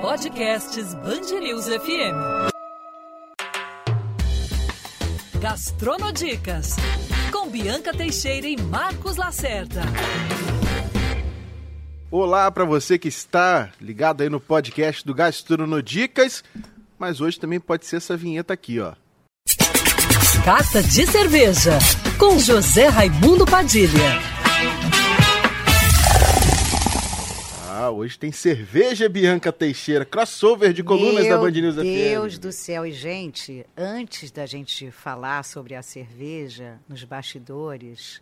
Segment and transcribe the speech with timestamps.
[0.00, 2.16] Podcasts Bangerils FM.
[5.38, 6.76] Gastronodicas
[7.30, 9.82] com Bianca Teixeira e Marcos Lacerda.
[12.10, 16.42] Olá para você que está ligado aí no podcast do Gastronodicas,
[16.98, 18.94] mas hoje também pode ser essa vinheta aqui, ó.
[20.42, 21.78] Carta de cerveja
[22.18, 24.31] com José Raimundo Padilha.
[27.92, 31.82] Hoje tem cerveja Bianca Teixeira, crossover de colunas Meu da Band News FM.
[31.82, 32.86] Deus do céu.
[32.86, 38.20] E, gente, antes da gente falar sobre a cerveja nos bastidores,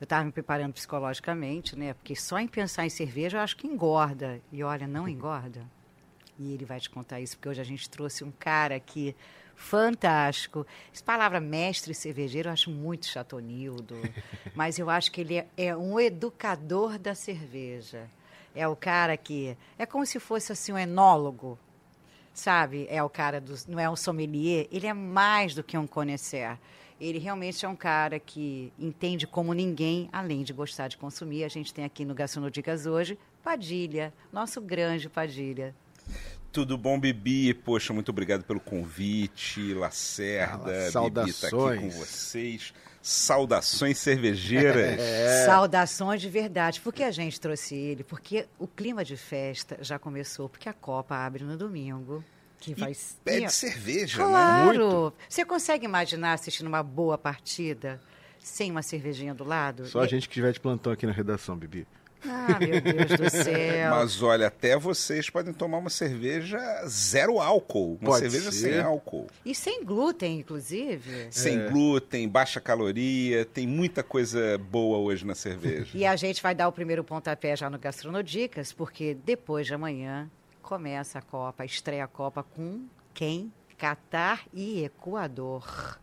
[0.00, 1.94] eu estava me preparando psicologicamente, né?
[1.94, 4.40] Porque só em pensar em cerveja eu acho que engorda.
[4.52, 5.62] E olha, não engorda.
[6.38, 9.14] E ele vai te contar isso, porque hoje a gente trouxe um cara aqui
[9.54, 10.66] fantástico.
[10.92, 13.96] Essa palavra mestre cervejeiro eu acho muito chatonildo,
[14.54, 18.10] mas eu acho que ele é, é um educador da cerveja.
[18.54, 19.56] É o cara que.
[19.78, 21.58] É como se fosse assim um enólogo,
[22.32, 22.86] sabe?
[22.88, 23.54] É o cara do.
[23.68, 26.58] Não é um sommelier, ele é mais do que um conhecer.
[27.00, 31.42] Ele realmente é um cara que entende como ninguém, além de gostar de consumir.
[31.44, 35.74] A gente tem aqui no Gastronodicas hoje Padilha, nosso grande Padilha.
[36.52, 37.52] Tudo bom, Bibi?
[37.52, 39.74] Poxa, muito obrigado pelo convite.
[39.74, 41.80] Lacerda, Ah, Bibi tá aqui saudações.
[41.80, 42.72] com vocês.
[43.06, 44.98] Saudações cervejeiras.
[44.98, 45.44] É.
[45.44, 46.80] Saudações de verdade.
[46.80, 48.02] Por que a gente trouxe ele?
[48.02, 52.24] Porque o clima de festa já começou, porque a Copa abre no domingo.
[52.58, 54.30] Que vai E pede cerveja, né?
[54.30, 55.12] Claro!
[55.28, 58.00] Você consegue imaginar assistindo uma boa partida
[58.38, 59.84] sem uma cervejinha do lado?
[59.84, 61.86] Só a gente que tiver de plantão aqui na redação, Bibi.
[62.26, 63.90] Ah, meu Deus do céu.
[63.90, 67.98] Mas olha, até vocês podem tomar uma cerveja zero álcool.
[68.00, 68.72] Uma Pode cerveja ser.
[68.72, 69.26] sem álcool.
[69.44, 71.28] E sem glúten, inclusive.
[71.30, 71.68] Sem É.
[71.68, 75.90] glúten, baixa caloria, tem muita coisa boa hoje na cerveja.
[75.96, 80.30] E a gente vai dar o primeiro pontapé já no Gastronodicas, porque depois de amanhã
[80.62, 83.52] começa a Copa, estreia a Copa com quem?
[83.76, 85.98] Catar e Equador.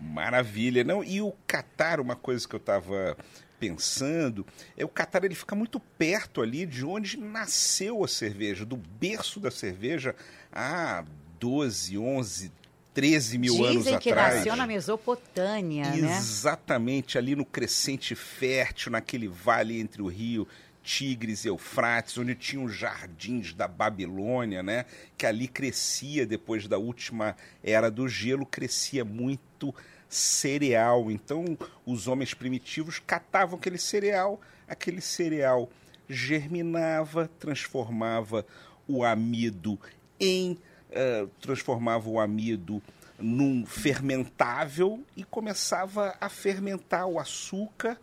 [0.00, 0.82] Maravilha.
[0.82, 3.16] Não, e o Catar, uma coisa que eu estava
[3.62, 4.44] pensando,
[4.76, 9.38] é o Catar ele fica muito perto ali de onde nasceu a cerveja, do berço
[9.38, 10.16] da cerveja
[10.52, 11.04] há
[11.38, 12.50] 12, 11,
[12.92, 14.38] 13 mil anos Dizem que atrás.
[14.38, 16.16] nasceu na Mesopotâmia, né?
[16.16, 20.48] Exatamente, ali no crescente fértil, naquele vale entre o rio
[20.82, 24.86] Tigres e Eufrates, onde tinham os jardins da Babilônia, né?
[25.16, 29.72] Que ali crescia, depois da última era do gelo, crescia muito
[30.12, 31.10] cereal.
[31.10, 31.56] Então,
[31.86, 35.70] os homens primitivos catavam aquele cereal, aquele cereal
[36.08, 38.44] germinava, transformava
[38.86, 39.78] o amido
[40.20, 40.58] em.
[40.90, 42.82] eh, transformava o amido
[43.18, 47.98] num fermentável e começava a fermentar o açúcar.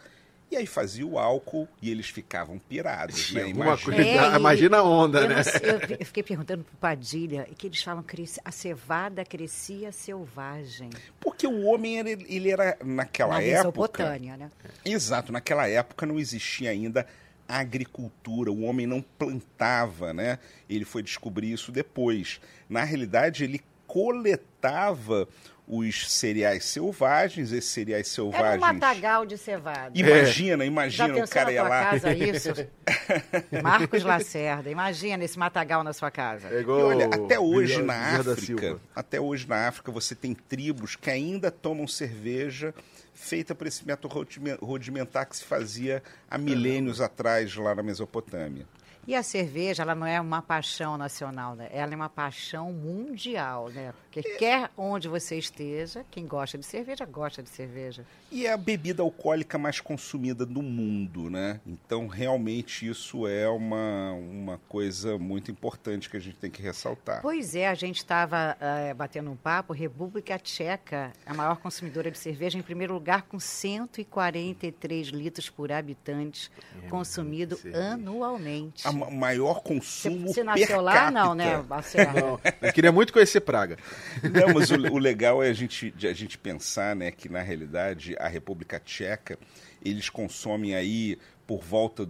[0.51, 3.49] E aí fazia o álcool e eles ficavam pirados, né?
[3.49, 3.77] Imagina.
[3.77, 5.43] coisa, É, imagina a onda, Eu, né?
[5.43, 9.91] sei, eu fi- eu fiquei perguntando pro Padilha que eles falam que a cevada crescia
[9.91, 10.89] selvagem.
[11.19, 13.57] Porque o homem, era- ele era, naquela na época...
[13.59, 14.49] Mesopotâmia, né?
[14.83, 17.05] Exato, naquela época não existia ainda
[17.47, 20.39] agricultura, o homem não plantava, né?
[20.69, 22.39] Ele foi descobrir isso depois.
[22.67, 25.27] Na realidade, ele coletava
[25.71, 28.57] os cereais selvagens, esses cereais Era selvagens.
[28.57, 29.91] um matagal de cevada.
[29.93, 31.85] Imagina, Já imagina pensou o cara na ia tua lá.
[31.91, 32.49] casa isso?
[33.63, 36.47] Marcos Lacerda, imagina esse matagal na sua casa.
[36.49, 40.95] É E igual olha, até hoje na África, até hoje na África você tem tribos
[40.95, 42.73] que ainda tomam cerveja
[43.13, 48.65] feita por esse método rudime- rudimentar que se fazia há milênios atrás lá na Mesopotâmia.
[49.07, 51.67] E a cerveja, ela não é uma paixão nacional, né?
[51.71, 53.91] Ela é uma paixão mundial, né?
[54.11, 58.03] Porque quer onde você esteja, quem gosta de cerveja, gosta de cerveja.
[58.31, 61.59] E é a bebida alcoólica mais consumida do mundo, né?
[61.65, 67.21] Então, realmente, isso é uma, uma coisa muito importante que a gente tem que ressaltar.
[67.21, 68.57] Pois é, a gente estava
[68.97, 75.07] batendo um papo, República Tcheca, a maior consumidora de cerveja, em primeiro lugar, com 143
[75.07, 76.51] litros por habitante
[76.89, 77.93] consumido cerveja.
[77.93, 78.87] anualmente.
[78.87, 81.11] A ma- maior Você, consumo você per nasceu lá?
[81.11, 82.13] Não, né, capita.
[82.13, 83.77] Não, eu queria muito conhecer Praga.
[84.23, 88.15] Não, mas o, o legal é a gente, a gente pensar né, que, na realidade,
[88.19, 89.37] a República Tcheca,
[89.83, 91.17] eles consomem aí
[91.47, 92.07] por volta,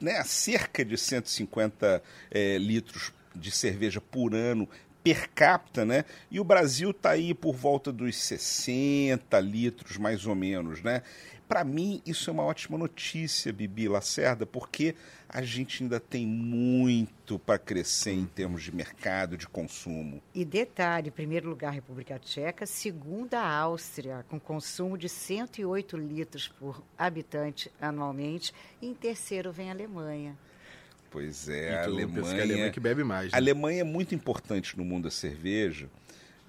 [0.00, 4.68] né, cerca de 150 eh, litros de cerveja por ano
[5.02, 6.04] per capita, né?
[6.30, 11.02] E o Brasil está aí por volta dos 60 litros, mais ou menos, né?
[11.50, 14.94] Para mim, isso é uma ótima notícia, Bibi Lacerda, porque
[15.28, 20.22] a gente ainda tem muito para crescer em termos de mercado, de consumo.
[20.32, 27.68] E detalhe, primeiro lugar, República Tcheca, segunda Áustria, com consumo de 108 litros por habitante
[27.80, 30.38] anualmente, e em terceiro vem a Alemanha.
[31.10, 33.26] Pois é, a Alemanha, que a Alemanha que bebe mais.
[33.26, 33.30] Né?
[33.32, 35.90] A Alemanha é muito importante no mundo da cerveja,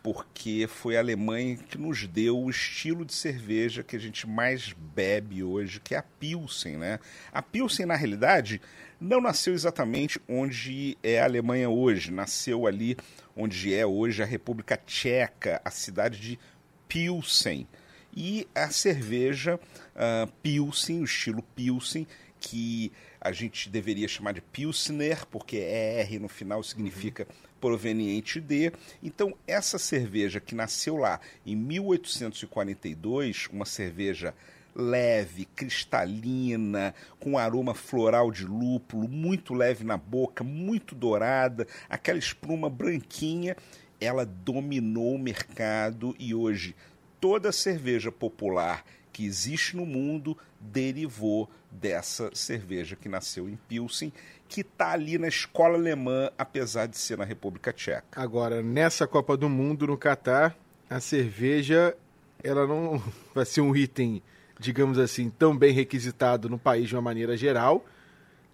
[0.03, 4.73] porque foi a Alemanha que nos deu o estilo de cerveja que a gente mais
[4.73, 6.99] bebe hoje, que é a Pilsen, né?
[7.31, 8.61] A Pilsen, na realidade,
[8.99, 12.95] não nasceu exatamente onde é a Alemanha hoje, nasceu ali
[13.35, 16.39] onde é hoje a República Tcheca, a cidade de
[16.87, 17.67] Pilsen.
[18.15, 22.05] E a cerveja uh, Pilsen, o estilo Pilsen,
[22.39, 22.91] que
[23.21, 27.27] a gente deveria chamar de Pilsner, porque R no final significa
[27.59, 28.73] proveniente de.
[29.03, 34.33] Então, essa cerveja que nasceu lá em 1842, uma cerveja
[34.73, 42.69] leve, cristalina, com aroma floral de lúpulo, muito leve na boca, muito dourada, aquela espuma
[42.69, 43.55] branquinha,
[43.99, 46.75] ela dominou o mercado e hoje
[47.19, 48.83] toda cerveja popular
[49.13, 54.11] que existe no mundo derivou dessa cerveja que nasceu em Pilsen,
[54.47, 58.03] que está ali na escola alemã, apesar de ser na República Tcheca.
[58.21, 60.55] Agora, nessa Copa do Mundo no Catar,
[60.89, 61.95] a cerveja
[62.43, 63.01] ela não
[63.33, 64.21] vai ser um item,
[64.59, 67.85] digamos assim, tão bem requisitado no país de uma maneira geral,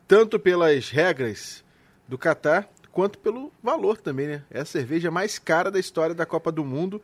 [0.07, 1.63] tanto pelas regras
[2.07, 4.43] do Catar, quanto pelo valor também, né?
[4.49, 7.01] É a cerveja mais cara da história da Copa do Mundo,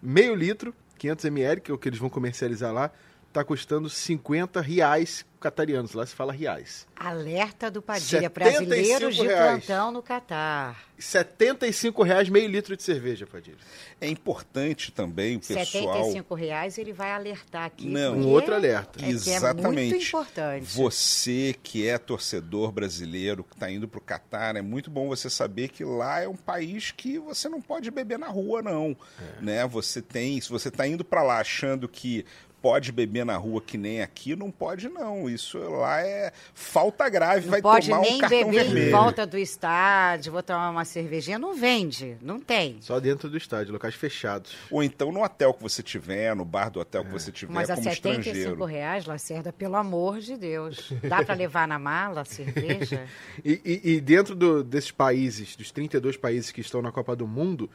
[0.00, 2.90] meio litro, 500 ml, que é o que eles vão comercializar lá,
[3.32, 5.92] está custando 50 reais catarianos.
[5.92, 6.86] Lá se fala reais.
[6.94, 9.64] Alerta do Padilha, brasileiros de reais.
[9.64, 10.80] plantão no Catar.
[10.98, 13.56] 75 reais meio litro de cerveja, Padilha.
[14.00, 15.64] É importante também o pessoal...
[15.66, 17.88] 75 reais ele vai alertar aqui.
[17.88, 19.04] Não, um outro alerta.
[19.04, 19.66] É, Exatamente.
[19.66, 20.76] é muito importante.
[20.76, 25.28] Você que é torcedor brasileiro, que está indo para o Catar, é muito bom você
[25.28, 28.96] saber que lá é um país que você não pode beber na rua, não.
[29.18, 29.42] É.
[29.42, 29.66] Né?
[29.66, 32.24] Você tem, se você está indo para lá achando que
[32.62, 35.28] pode beber na rua que nem aqui, não pode não.
[35.28, 38.88] Isso lá é falta grave, não vai pode tomar nem um cartão beber vermelho.
[38.88, 42.76] em volta do estádio, vou tomar uma cervejinha, não vende, não tem.
[42.80, 44.54] Só dentro do estádio, locais fechados.
[44.70, 47.04] Ou então no hotel que você tiver, no bar do hotel é.
[47.04, 48.64] que você tiver, Mas como a 75 estrangeiro.
[48.64, 50.92] reais, Lacerda, pelo amor de Deus.
[51.02, 53.06] Dá para levar na mala a cerveja?
[53.44, 57.26] e, e, e, dentro do, desses países, dos 32 países que estão na Copa do
[57.26, 57.68] Mundo,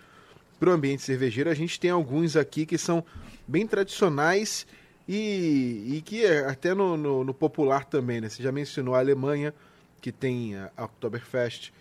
[0.59, 3.03] para o ambiente cervejeiro, a gente tem alguns aqui que são
[3.47, 4.65] bem tradicionais
[5.07, 8.29] e, e que é até no, no, no, popular também, né?
[8.29, 9.53] Você já mencionou a Alemanha,
[10.01, 11.71] que tem a Oktoberfest,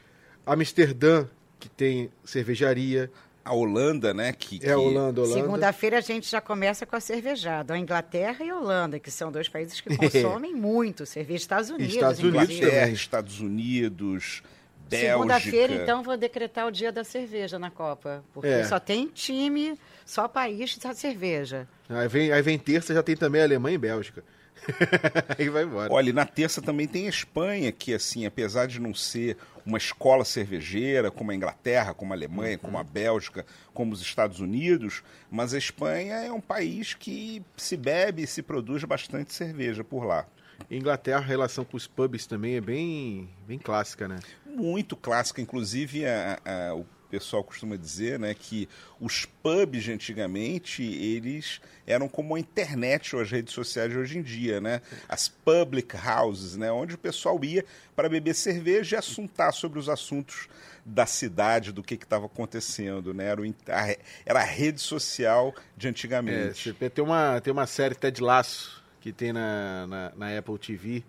[0.46, 1.26] Amsterdã,
[1.58, 3.10] que tem cervejaria.
[3.44, 4.32] A Holanda, né?
[4.32, 5.40] Que, É, Holanda, Holanda.
[5.40, 7.74] Segunda-feira a gente já começa com a cervejada.
[7.74, 11.38] A Inglaterra e a Holanda, que são dois países que consomem muito cerveja.
[11.38, 14.42] Estados Unidos, Estados Unidos Inglaterra, Estados Unidos,
[14.88, 15.12] Bélgica.
[15.12, 18.24] Segunda-feira, então, vou decretar o dia da cerveja na Copa.
[18.32, 18.64] Porque É.
[18.64, 21.68] só tem time, só país da cerveja.
[21.88, 24.22] Aí vem, aí vem terça, já tem também a Alemanha e Bélgica.
[25.38, 25.92] aí vai embora.
[25.92, 29.78] Olha, e na terça também tem a Espanha, que assim, apesar de não ser uma
[29.78, 33.44] escola cervejeira como a Inglaterra, como a Alemanha, como a Bélgica,
[33.74, 38.42] como os Estados Unidos, mas a Espanha é um país que se bebe e se
[38.42, 40.26] produz bastante cerveja por lá.
[40.70, 44.16] Inglaterra, a relação com os pubs também é bem, bem clássica, né?
[44.56, 48.68] Muito clássica, inclusive a- a- o pessoal costuma dizer né, que
[49.00, 54.22] os pubs antigamente eles eram como a internet ou as redes sociais de hoje em
[54.22, 54.82] dia, né?
[55.08, 57.64] As public houses, né, onde o pessoal ia
[57.94, 60.48] para beber cerveja e assuntar sobre os assuntos
[60.84, 63.26] da cidade, do que estava acontecendo, né?
[63.26, 66.74] Era, o a, era a rede social de É, antigamente.
[66.74, 71.04] você tem uma, tem uma série Ted Lasso que tem na, na, na Apple TV,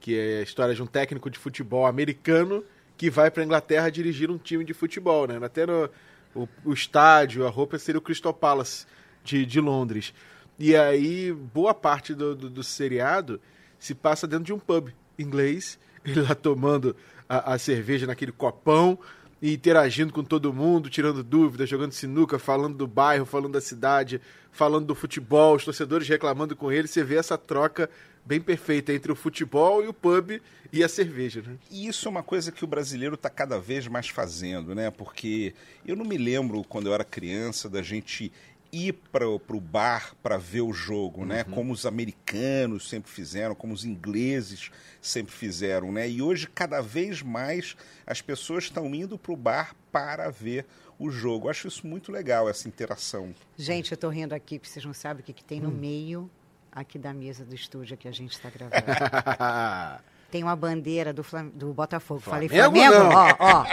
[0.00, 2.64] que é a história de um técnico de futebol americano
[2.96, 5.38] que vai para Inglaterra dirigir um time de futebol, né?
[5.42, 5.88] Até no,
[6.34, 8.86] o, o estádio, a roupa seria o Crystal Palace
[9.24, 10.14] de, de Londres.
[10.58, 13.40] E aí, boa parte do, do, do seriado
[13.78, 16.94] se passa dentro de um pub inglês, ele lá tomando
[17.28, 18.98] a, a cerveja naquele copão
[19.40, 24.20] e interagindo com todo mundo, tirando dúvidas, jogando sinuca, falando do bairro, falando da cidade,
[24.52, 26.86] falando do futebol, os torcedores reclamando com ele.
[26.86, 27.90] Você vê essa troca
[28.24, 30.40] bem perfeita entre o futebol e o pub
[30.72, 31.56] e a cerveja, né?
[31.70, 34.90] E isso é uma coisa que o brasileiro está cada vez mais fazendo, né?
[34.90, 38.32] Porque eu não me lembro, quando eu era criança, da gente
[38.72, 41.44] ir para o bar para ver o jogo, né?
[41.44, 46.08] Como os americanos sempre fizeram, como os ingleses sempre fizeram, né?
[46.08, 47.76] E hoje cada vez mais
[48.06, 50.64] as pessoas estão indo para o bar para ver
[50.98, 51.46] o jogo.
[51.46, 53.34] Eu acho isso muito legal essa interação.
[53.58, 56.30] Gente, eu tô rindo aqui porque vocês não sabem o que, que tem no meio
[56.72, 58.82] aqui da mesa do estúdio que a gente está gravando.
[60.30, 61.48] tem uma bandeira do, Flam...
[61.48, 62.20] do Botafogo.
[62.20, 63.12] Falei Flamengo, Flamengo?
[63.12, 63.16] não.
[63.16, 63.64] Ó, ó.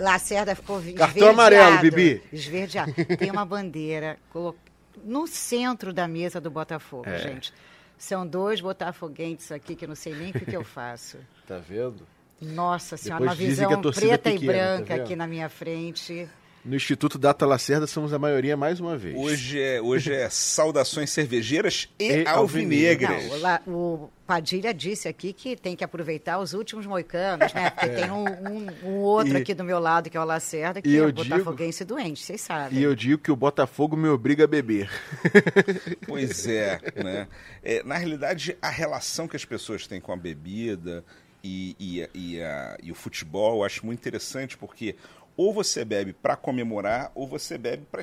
[0.00, 1.12] Lacerda ficou esverdeado.
[1.12, 2.22] Cartão amarelo, Bibi.
[2.32, 2.92] Esverdeado.
[3.18, 4.56] Tem uma bandeira colo-
[5.04, 7.18] no centro da mesa do Botafogo, É.
[7.18, 7.52] gente.
[7.98, 11.18] São dois botafoguenses aqui que eu não sei nem o que, que eu faço.
[11.46, 12.06] Tá vendo?
[12.40, 15.02] Nossa senhora, Depois uma visão é preta e pequena, tá branca vendo?
[15.04, 16.28] aqui na minha frente.
[16.64, 19.16] No Instituto Data Lacerda somos a maioria mais uma vez.
[19.16, 23.24] Hoje é, hoje é saudações cervejeiras e, E alvinegras.
[23.66, 27.70] Não, o Padilha disse aqui que tem que aproveitar os últimos moicanos, né?
[27.70, 29.38] Porque tem um, um- um outro É.
[29.38, 32.22] E- aqui do meu lado, que é o Lacerda, que é o digo- botafoguense doente,
[32.22, 32.78] vocês sabem.
[32.78, 34.90] E eu digo que o Botafogo me obriga a beber.
[36.06, 37.28] Pois é, né?
[37.62, 41.04] É, na realidade, a relação que as pessoas têm com a bebida
[41.42, 44.96] e, e, e, a- e o futebol eu acho muito interessante porque
[45.38, 48.02] ou você bebe para comemorar ou você bebe para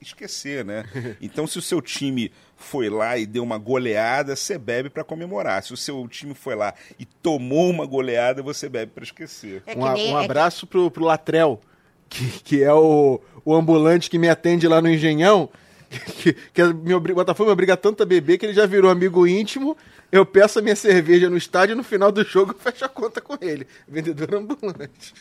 [0.00, 0.84] esquecer, né?
[1.20, 5.62] Então, se o seu time foi lá e deu uma goleada, você bebe para comemorar.
[5.64, 9.62] Se o seu time foi lá e tomou uma goleada, você bebe para esquecer.
[9.66, 11.60] É que um, nem- um é que- abraço pro, pro Latrel,
[12.08, 15.48] que, que é o, o ambulante que me atende lá no Engenhão.
[16.18, 18.90] Que, que me obri- o Botafogo me obriga tanto a beber que ele já virou
[18.90, 19.76] amigo íntimo.
[20.10, 22.88] Eu peço a minha cerveja no estádio e no final do jogo eu fecho a
[22.88, 23.66] conta com ele.
[23.86, 25.14] Vendedor ambulante.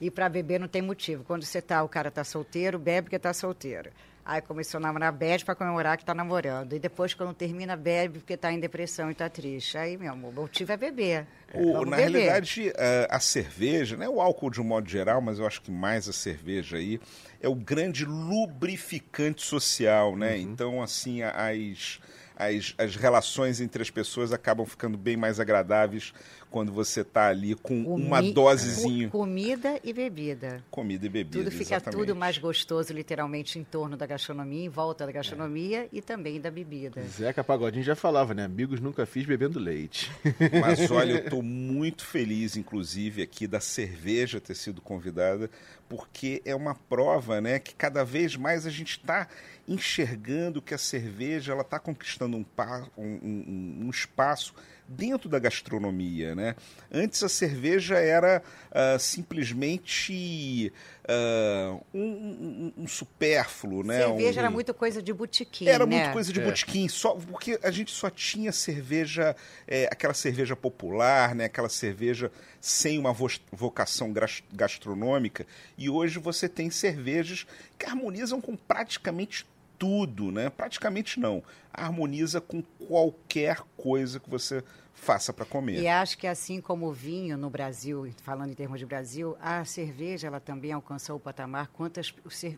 [0.00, 1.24] E para beber não tem motivo.
[1.24, 3.90] Quando você tá, o cara tá solteiro, bebe porque tá solteiro.
[4.24, 6.74] Aí começou a namorar, bebe para comemorar que tá namorando.
[6.74, 9.78] E depois, quando termina, bebe porque tá em depressão e tá triste.
[9.78, 11.26] Aí, meu amor, o motivo é beber.
[11.54, 12.12] O- na beber.
[12.12, 15.70] realidade, eh, a cerveja, né, o álcool de um modo geral, mas eu acho que
[15.70, 17.00] mais a cerveja aí,
[17.40, 20.36] é o grande lubrificante social, né?
[20.36, 21.98] Então, assim, as,
[22.38, 26.12] as, as relações entre as pessoas acabam ficando bem mais agradáveis
[26.50, 29.10] quando você está ali com uma Comi- dosezinho.
[29.10, 30.64] co- Comida e bebida.
[30.70, 31.38] Comida e bebida.
[31.38, 31.98] Tudo fica exatamente.
[32.00, 36.50] tudo mais gostoso, literalmente, em torno da gastronomia, em volta da gastronomia e também da
[36.50, 37.02] bebida.
[37.02, 38.44] Zeca Pagodinho já falava, né?
[38.44, 40.10] Amigos nunca fiz bebendo leite.
[40.60, 45.50] Mas olha, eu estou muito feliz, inclusive, aqui da cerveja ter sido convidada,
[45.88, 49.26] porque é uma prova, né, que cada vez mais a gente está
[49.68, 54.54] enxergando que a cerveja ela está conquistando um, pa- um- um- um espaço
[54.90, 56.56] dentro da gastronomia, né?
[56.90, 60.72] Antes a cerveja era ah, simplesmente
[61.06, 63.98] ah, um, um- um supérfluo, né?
[63.98, 65.98] Cerveja Um- era muito coisa de botequim, era né?
[65.98, 66.44] muito coisa de É.
[66.44, 71.44] botequim, só porque a gente só tinha cerveja, é, aquela cerveja popular, né?
[71.44, 74.12] Aquela cerveja sem uma vo- vocação
[74.52, 75.46] gastronômica.
[75.76, 77.46] E hoje você tem cervejas
[77.78, 79.46] que harmonizam com praticamente
[79.78, 80.50] tudo, né?
[80.50, 81.42] Praticamente não,
[81.72, 84.62] harmoniza com qualquer coisa que você
[84.98, 85.80] faça para comer.
[85.80, 89.64] E acho que assim como o vinho no Brasil, falando em termos de Brasil, a
[89.64, 91.68] cerveja ela também alcançou o patamar.
[91.68, 92.12] Quantas,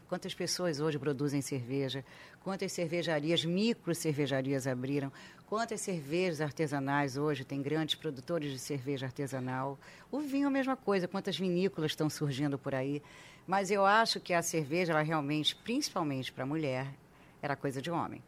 [0.09, 2.05] quantas pessoas hoje produzem cerveja?
[2.43, 5.13] Quantas cervejarias, micro cervejarias abriram?
[5.47, 9.79] Quantas cervejas artesanais hoje tem grandes produtores de cerveja artesanal?
[10.11, 11.07] O vinho é a mesma coisa.
[11.07, 13.03] Quantas vinícolas estão surgindo por aí?
[13.47, 16.87] Mas eu acho que a cerveja, ela realmente, principalmente para a mulher,
[17.43, 18.23] era coisa de homem.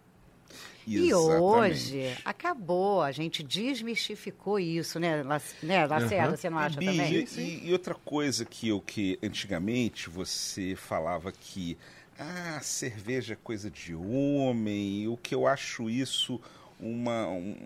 [0.86, 1.42] E Exatamente.
[1.42, 5.22] hoje acabou, a gente desmistificou isso, né,
[5.62, 6.36] né Lacerda, Aham.
[6.36, 7.14] você não acha Bi, também?
[7.14, 11.78] E, e- e outra coisa que eu que antigamente você falava que
[12.18, 16.40] ah, cerveja é coisa de homem, o que eu acho isso
[16.80, 17.56] uma, um-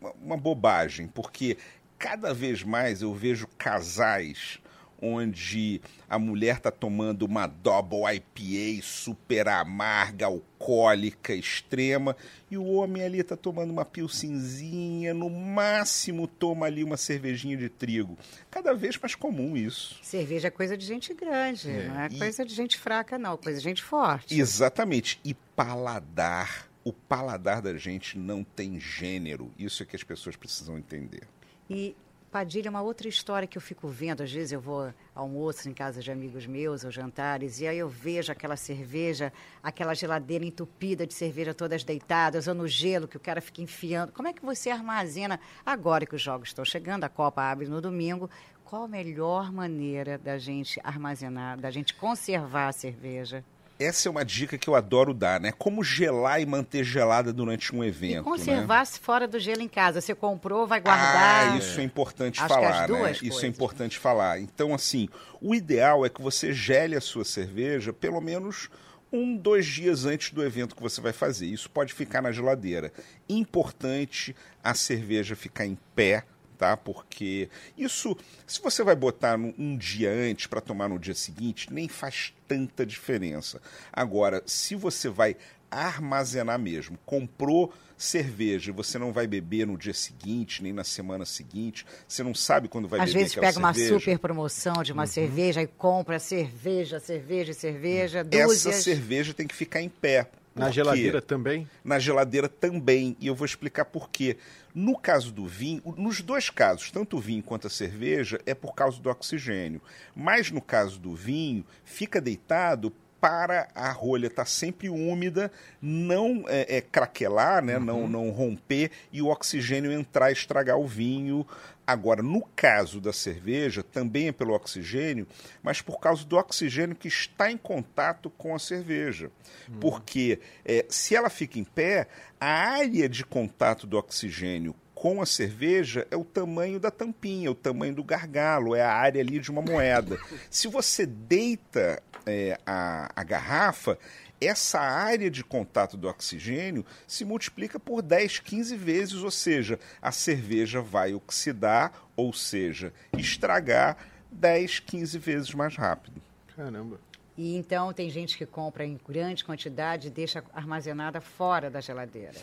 [0.00, 1.58] uma, uma bobagem, porque
[1.98, 4.58] cada vez mais eu vejo casais
[5.02, 12.16] onde a mulher está tomando uma double IPA super amarga, alcoólica, extrema,
[12.50, 17.68] e o homem ali está tomando uma pilsinzinha, no máximo toma ali uma cervejinha de
[17.68, 18.16] trigo.
[18.50, 19.98] Cada vez mais comum isso.
[20.02, 23.58] Cerveja é coisa de gente grande, não é E- coisa de gente fraca, não, coisa
[23.58, 24.38] de gente forte.
[24.38, 25.20] Exatamente.
[25.24, 26.68] E paladar.
[26.84, 29.52] O paladar da gente não tem gênero.
[29.56, 31.22] Isso é que as pessoas precisam entender.
[31.70, 31.94] E
[32.32, 36.00] Padilha, uma outra história que eu fico vendo, às vezes eu vou almoço em casa
[36.00, 39.30] de amigos meus, ou jantares, e aí eu vejo aquela cerveja,
[39.62, 44.12] aquela geladeira entupida de cerveja todas deitadas, ou no gelo que o cara fica enfiando.
[44.12, 47.82] Como é que você armazena, agora que os jogos estão chegando, a Copa abre no
[47.82, 48.30] domingo,
[48.64, 53.44] qual a melhor maneira da gente armazenar, da gente conservar a cerveja?
[53.78, 55.52] Essa é uma dica que eu adoro dar, né?
[55.52, 58.12] Como gelar e manter gelada durante um evento.
[58.12, 58.22] e né?
[58.22, 60.00] conservar-se fora do gelo em casa.
[60.00, 61.52] Você comprou, vai guardar.
[61.52, 62.86] Ah, isso é importante Acho falar, né?
[62.86, 63.44] duas Isso é coisas.
[63.44, 64.40] importante falar.
[64.40, 65.08] Então, assim,
[65.40, 68.68] o ideal é que você gele a sua cerveja pelo menos
[69.12, 71.46] um, dois dias antes do evento que você vai fazer.
[71.46, 72.92] Isso pode ficar na geladeira.
[73.28, 76.24] Importante a cerveja ficar em pé,
[76.62, 76.76] tá?
[76.76, 78.16] Porque isso,
[78.46, 82.86] se você vai botar um dia antes para tomar no dia seguinte, nem faz tanta
[82.86, 83.60] diferença.
[83.92, 85.36] Agora, se você vai
[85.68, 91.84] armazenar mesmo, comprou cerveja, você não vai beber no dia seguinte, nem na semana seguinte,
[92.06, 93.66] você não sabe quando vai Às beber vezes pega cerveja.
[93.66, 95.08] uma super promoção de uma uhum.
[95.08, 98.66] cerveja e compra cerveja, cerveja, cerveja, dúzias.
[98.66, 100.28] Essa cerveja tem que ficar em pé.
[100.54, 101.66] Na geladeira também?
[101.82, 104.36] Na geladeira também, e eu vou explicar por quê.
[104.74, 108.74] No caso do vinho, nos dois casos, tanto o vinho quanto a cerveja, é por
[108.74, 109.82] causa do oxigênio.
[110.14, 112.90] Mas no caso do vinho, fica deitado
[113.22, 115.48] para a rolha estar tá sempre úmida,
[115.80, 117.78] não é, é craquelar, né?
[117.78, 117.84] Uhum.
[117.84, 121.46] não, não romper e o oxigênio entrar e estragar o vinho.
[121.86, 125.24] Agora, no caso da cerveja, também é pelo oxigênio,
[125.62, 129.30] mas por causa do oxigênio que está em contato com a cerveja.
[129.68, 129.78] Uhum.
[129.78, 132.08] Porque é, se ela fica em pé,
[132.40, 137.56] a área de contato do oxigênio com a cerveja é o tamanho da tampinha, o
[137.56, 140.16] tamanho do gargalo, é a área ali de uma moeda.
[140.48, 143.98] Se você deita é, a, a garrafa,
[144.40, 150.12] essa área de contato do oxigênio se multiplica por 10, 15 vezes, ou seja, a
[150.12, 153.96] cerveja vai oxidar, ou seja, estragar
[154.30, 156.22] 10, 15 vezes mais rápido.
[156.54, 157.00] Caramba.
[157.36, 162.38] E então tem gente que compra em grande quantidade e deixa armazenada fora da geladeira.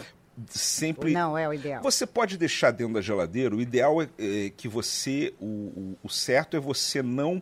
[0.47, 1.11] Sempre.
[1.11, 1.81] Não é o ideal.
[1.83, 3.55] Você pode deixar dentro da geladeira.
[3.55, 5.33] O ideal é, é que você.
[5.39, 7.41] O, o, certo é você não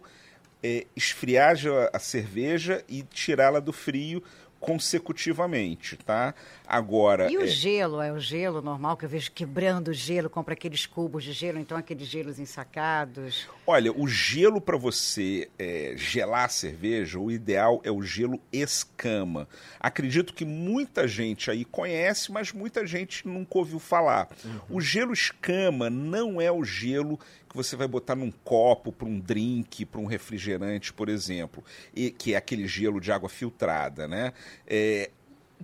[0.64, 1.56] é, esfriar
[1.94, 4.24] a cerveja e tirá-la do frio
[4.68, 6.36] consecutivamente, tá?
[6.68, 7.32] Agora.
[7.32, 7.48] E o é...
[7.48, 8.02] gelo?
[8.02, 11.58] É o gelo normal que eu vejo quebrando o gelo, compra aqueles cubos de gelo,
[11.58, 13.48] então aqueles gelos ensacados.
[13.66, 19.48] Olha, o gelo para você é, gelar a cerveja, o ideal é o gelo escama.
[19.80, 24.28] Acredito que muita gente aí conhece, mas muita gente nunca ouviu falar.
[24.44, 24.60] Uhum.
[24.70, 27.18] O gelo escama não é o gelo
[27.58, 32.34] você vai botar num copo para um drink, para um refrigerante, por exemplo, e, que
[32.34, 34.32] é aquele gelo de água filtrada, né?
[34.66, 35.10] É,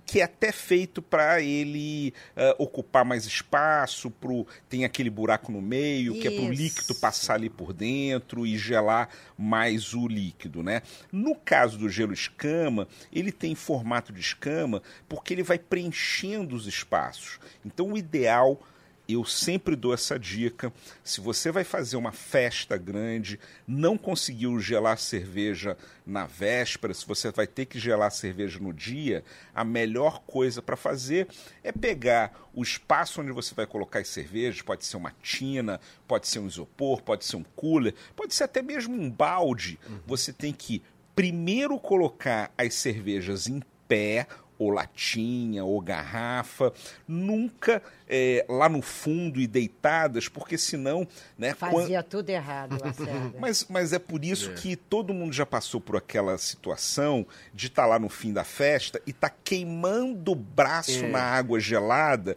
[0.04, 5.62] que é até feito para ele uh, ocupar mais espaço, pro, tem aquele buraco no
[5.62, 6.20] meio, Isso.
[6.20, 9.08] que é para o líquido passar ali por dentro e gelar
[9.38, 10.82] mais o líquido, né?
[11.12, 16.66] No caso do gelo escama, ele tem formato de escama porque ele vai preenchendo os
[16.66, 17.38] espaços.
[17.64, 18.60] Então, o ideal
[19.08, 20.72] eu sempre dou essa dica.
[21.02, 25.76] Se você vai fazer uma festa grande, não conseguiu gelar cerveja
[26.06, 29.24] na véspera, se você vai ter que gelar cerveja no dia,
[29.54, 31.28] a melhor coisa para fazer
[31.62, 36.28] é pegar o espaço onde você vai colocar as cervejas, pode ser uma tina, pode
[36.28, 39.78] ser um isopor, pode ser um cooler, pode ser até mesmo um balde.
[39.88, 39.98] Uhum.
[40.06, 40.82] Você tem que
[41.14, 44.26] primeiro colocar as cervejas em pé,
[44.58, 46.72] ou latinha, ou garrafa,
[47.06, 51.06] nunca é, lá no fundo e deitadas, porque senão...
[51.38, 52.10] Né, Fazia quando...
[52.10, 52.76] tudo errado,
[53.38, 54.54] mas, mas é por isso é.
[54.54, 58.44] que todo mundo já passou por aquela situação de estar tá lá no fim da
[58.44, 61.08] festa e tá queimando o braço é.
[61.08, 62.36] na água gelada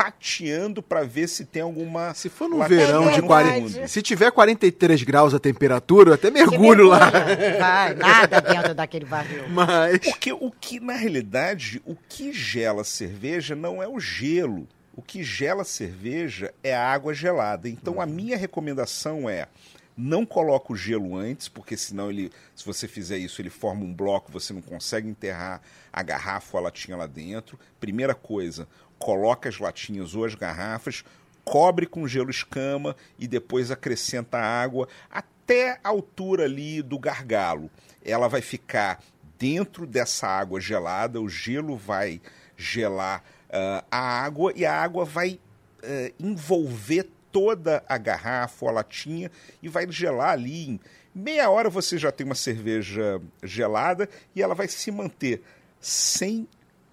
[0.00, 2.14] tateando para ver se tem alguma.
[2.14, 3.86] Se for no verão de 40.
[3.86, 7.10] Se tiver 43 graus a temperatura, eu até mergulho lá.
[7.58, 9.48] Vai, nada dentro daquele barril.
[9.50, 9.98] Mas.
[9.98, 14.66] Porque o que, na realidade, o que gela cerveja não é o gelo.
[14.96, 17.68] O que gela cerveja é a água gelada.
[17.68, 18.00] Então uhum.
[18.00, 19.48] a minha recomendação é
[19.96, 23.92] não coloca o gelo antes, porque senão ele, se você fizer isso, ele forma um
[23.92, 25.60] bloco, você não consegue enterrar
[25.92, 27.58] a garrafa ou a latinha lá dentro.
[27.78, 28.66] Primeira coisa,
[29.00, 31.02] coloca as latinhas ou as garrafas,
[31.42, 37.70] cobre com gelo escama e depois acrescenta água até a altura ali do gargalo.
[38.04, 39.02] Ela vai ficar
[39.38, 42.20] dentro dessa água gelada, o gelo vai
[42.56, 45.40] gelar uh, a água e a água vai
[45.82, 49.30] uh, envolver toda a garrafa ou a latinha
[49.62, 50.80] e vai gelar ali em
[51.14, 55.42] meia hora você já tem uma cerveja gelada e ela vai se manter
[55.80, 56.46] sem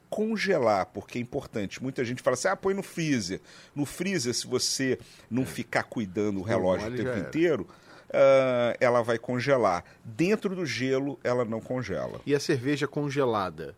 [0.10, 1.82] congelar, porque é importante.
[1.82, 3.42] Muita gente fala assim: ah, põe no freezer.
[3.76, 5.46] No freezer, se você não é.
[5.46, 7.68] ficar cuidando o relógio o tempo inteiro,
[8.10, 9.84] uh, ela vai congelar.
[10.04, 12.22] Dentro do gelo, ela não congela.
[12.26, 13.76] E a cerveja congelada?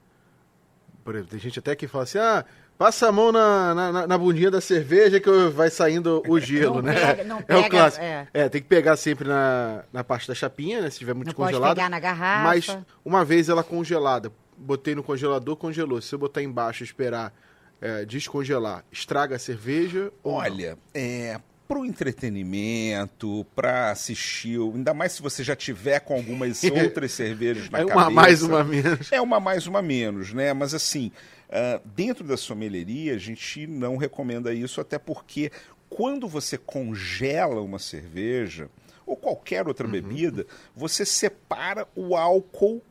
[1.03, 2.45] Por exemplo, tem gente até que fala assim: ah.
[2.79, 6.83] Passa a mão na, na, na bundinha da cerveja que vai saindo o gelo, não
[6.83, 6.93] né?
[6.93, 8.05] Pega, não pega, é o clássico.
[8.05, 8.27] É.
[8.33, 8.47] é.
[8.47, 10.89] tem que pegar sempre na, na parte da chapinha, né?
[10.89, 11.61] Se tiver muito não congelado.
[11.61, 12.43] Pode pegar na garrafa.
[12.45, 16.01] Mas uma vez ela congelada, botei no congelador, congelou.
[16.01, 17.33] Se eu botar embaixo e esperar
[17.81, 20.11] é, descongelar, estraga a cerveja?
[20.23, 27.11] Olha, é, pro entretenimento, para assistir, ainda mais se você já tiver com algumas outras
[27.11, 27.97] cervejas na é cabeça.
[27.97, 29.11] uma mais, uma menos.
[29.11, 30.51] É uma mais, uma menos, né?
[30.51, 31.11] Mas assim,
[31.47, 35.51] uh, dentro da sommelieria, a gente não recomenda isso, até porque
[35.89, 38.69] quando você congela uma cerveja
[39.05, 39.91] ou qualquer outra uhum.
[39.91, 40.45] bebida,
[40.75, 42.81] você separa o álcool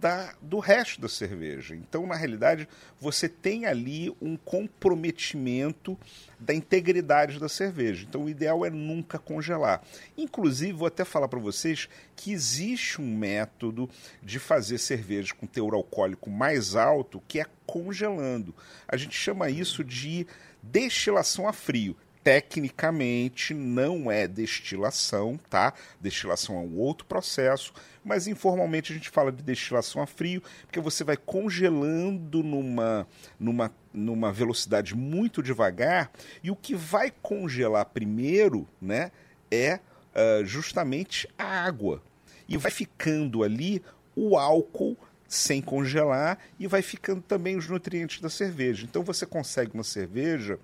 [0.00, 1.74] da, do resto da cerveja.
[1.74, 2.68] Então, na realidade,
[3.00, 5.98] você tem ali um comprometimento
[6.38, 8.04] da integridade da cerveja.
[8.08, 9.82] Então, o ideal é nunca congelar.
[10.16, 13.88] Inclusive, vou até falar para vocês que existe um método
[14.22, 18.54] de fazer cerveja com teor alcoólico mais alto, que é congelando.
[18.86, 20.26] A gente chama isso de
[20.62, 21.96] destilação a frio
[22.28, 25.72] tecnicamente não é destilação, tá?
[25.98, 27.72] Destilação é um outro processo,
[28.04, 33.08] mas informalmente a gente fala de destilação a frio, porque você vai congelando numa,
[33.40, 36.12] numa, numa velocidade muito devagar,
[36.44, 39.10] e o que vai congelar primeiro, né,
[39.50, 39.80] é
[40.14, 42.02] uh, justamente a água.
[42.46, 43.82] E vai ficando ali
[44.14, 48.84] o álcool sem congelar e vai ficando também os nutrientes da cerveja.
[48.84, 50.58] Então você consegue uma cerveja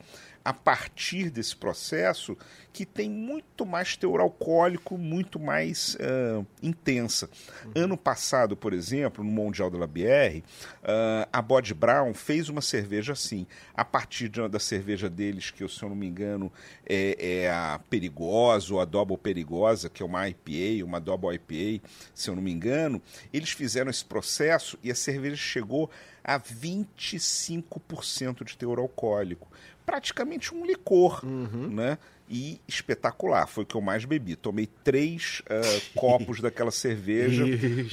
[0.44, 2.36] a partir desse processo
[2.70, 7.30] que tem muito mais teor alcoólico, muito mais uh, intensa.
[7.64, 7.72] Uhum.
[7.76, 10.42] Ano passado, por exemplo, no Mundial da BR,
[10.82, 15.66] uh, a Bod Brown fez uma cerveja assim, a partir de, da cerveja deles, que
[15.68, 16.52] se eu não me engano
[16.84, 21.88] é, é a Perigosa ou a Double Perigosa, que é uma IPA, uma Double IPA,
[22.12, 23.00] se eu não me engano,
[23.32, 25.88] eles fizeram esse processo e a cerveja chegou
[26.24, 29.46] a 25% de teor alcoólico
[29.84, 31.68] praticamente um licor, uhum.
[31.68, 31.98] né?
[32.28, 34.34] E espetacular, foi o que eu mais bebi.
[34.34, 37.44] Tomei três uh, copos daquela cerveja,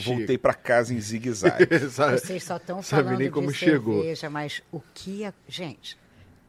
[0.04, 1.68] voltei para casa em zigue-zague.
[1.90, 3.96] Vocês só estão falando nem como de chegou.
[3.96, 5.26] cerveja, mas o que...
[5.26, 5.34] A...
[5.48, 5.98] Gente,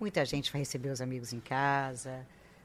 [0.00, 2.24] muita gente vai receber os amigos em casa,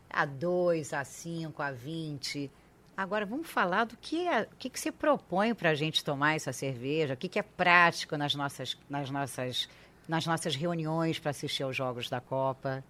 [0.10, 2.52] a dois, a cinco, a vinte...
[2.96, 6.36] Agora vamos falar do que, é, o que, que você propõe para a gente tomar
[6.36, 9.70] essa cerveja, o que, que é prático nas nossas, nas nossas
[10.08, 12.84] nas nossas reuniões para assistir aos jogos da Copa.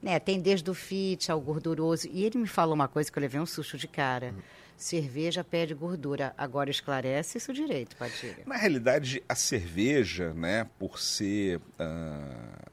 [0.00, 2.08] Né, tem desde o fit ao gorduroso.
[2.10, 4.30] E ele me falou uma coisa que eu levei um susto de cara.
[4.30, 4.42] Uhum.
[4.76, 6.34] Cerveja pede gordura.
[6.36, 8.42] Agora esclarece isso direito, Padilha.
[8.44, 11.62] Na realidade, a cerveja, né, por ser, uh,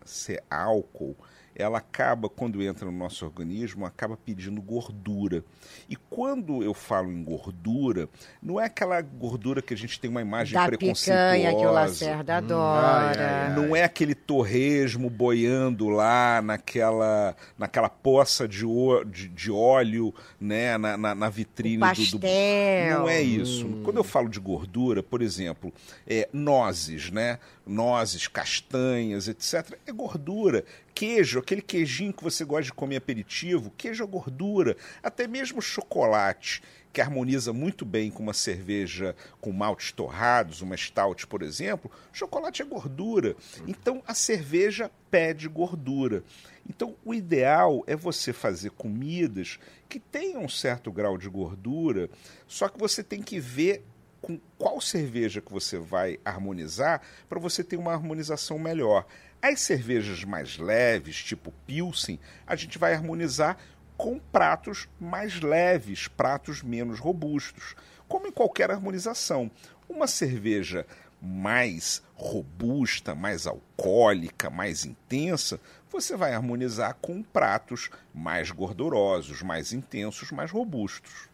[0.03, 1.15] ser álcool,
[1.59, 5.43] ela acaba, quando entra no nosso organismo, acaba pedindo gordura.
[5.89, 8.07] E quando eu falo em gordura,
[8.41, 11.33] não é aquela gordura que a gente tem uma imagem da preconceituosa.
[11.35, 12.37] picanha que o Lacerda hum.
[12.37, 12.87] adora.
[12.87, 13.55] Ai, ai, ai.
[13.55, 18.65] Não é aquele torresmo boiando lá naquela, naquela poça de,
[19.07, 22.19] de, de óleo né, na, na, na vitrine o pastel.
[22.19, 23.67] do, Não é isso.
[23.67, 23.81] Hum.
[23.83, 25.73] Quando eu falo de gordura, por exemplo,
[26.07, 27.37] é, nozes, né?
[27.69, 29.77] Nozes, castanhas, etc.
[29.85, 30.65] É gordura
[30.99, 36.61] queijo, aquele queijinho que você gosta de comer aperitivo, queijo é gordura, até mesmo chocolate,
[36.91, 42.61] que harmoniza muito bem com uma cerveja com maltes torrados, uma stout, por exemplo, chocolate
[42.61, 43.33] é gordura.
[43.65, 46.21] Então a cerveja pede gordura.
[46.69, 52.09] Então o ideal é você fazer comidas que tenham um certo grau de gordura,
[52.45, 53.85] só que você tem que ver
[54.21, 59.05] com qual cerveja que você vai harmonizar para você ter uma harmonização melhor.
[59.41, 63.57] As cervejas mais leves, tipo Pilsen, a gente vai harmonizar
[63.95, 67.75] com pratos mais leves, pratos menos robustos,
[68.07, 69.51] como em qualquer harmonização.
[69.87, 70.85] Uma cerveja
[71.21, 80.31] mais robusta, mais alcoólica, mais intensa, você vai harmonizar com pratos mais gordurosos, mais intensos,
[80.31, 81.29] mais robustos.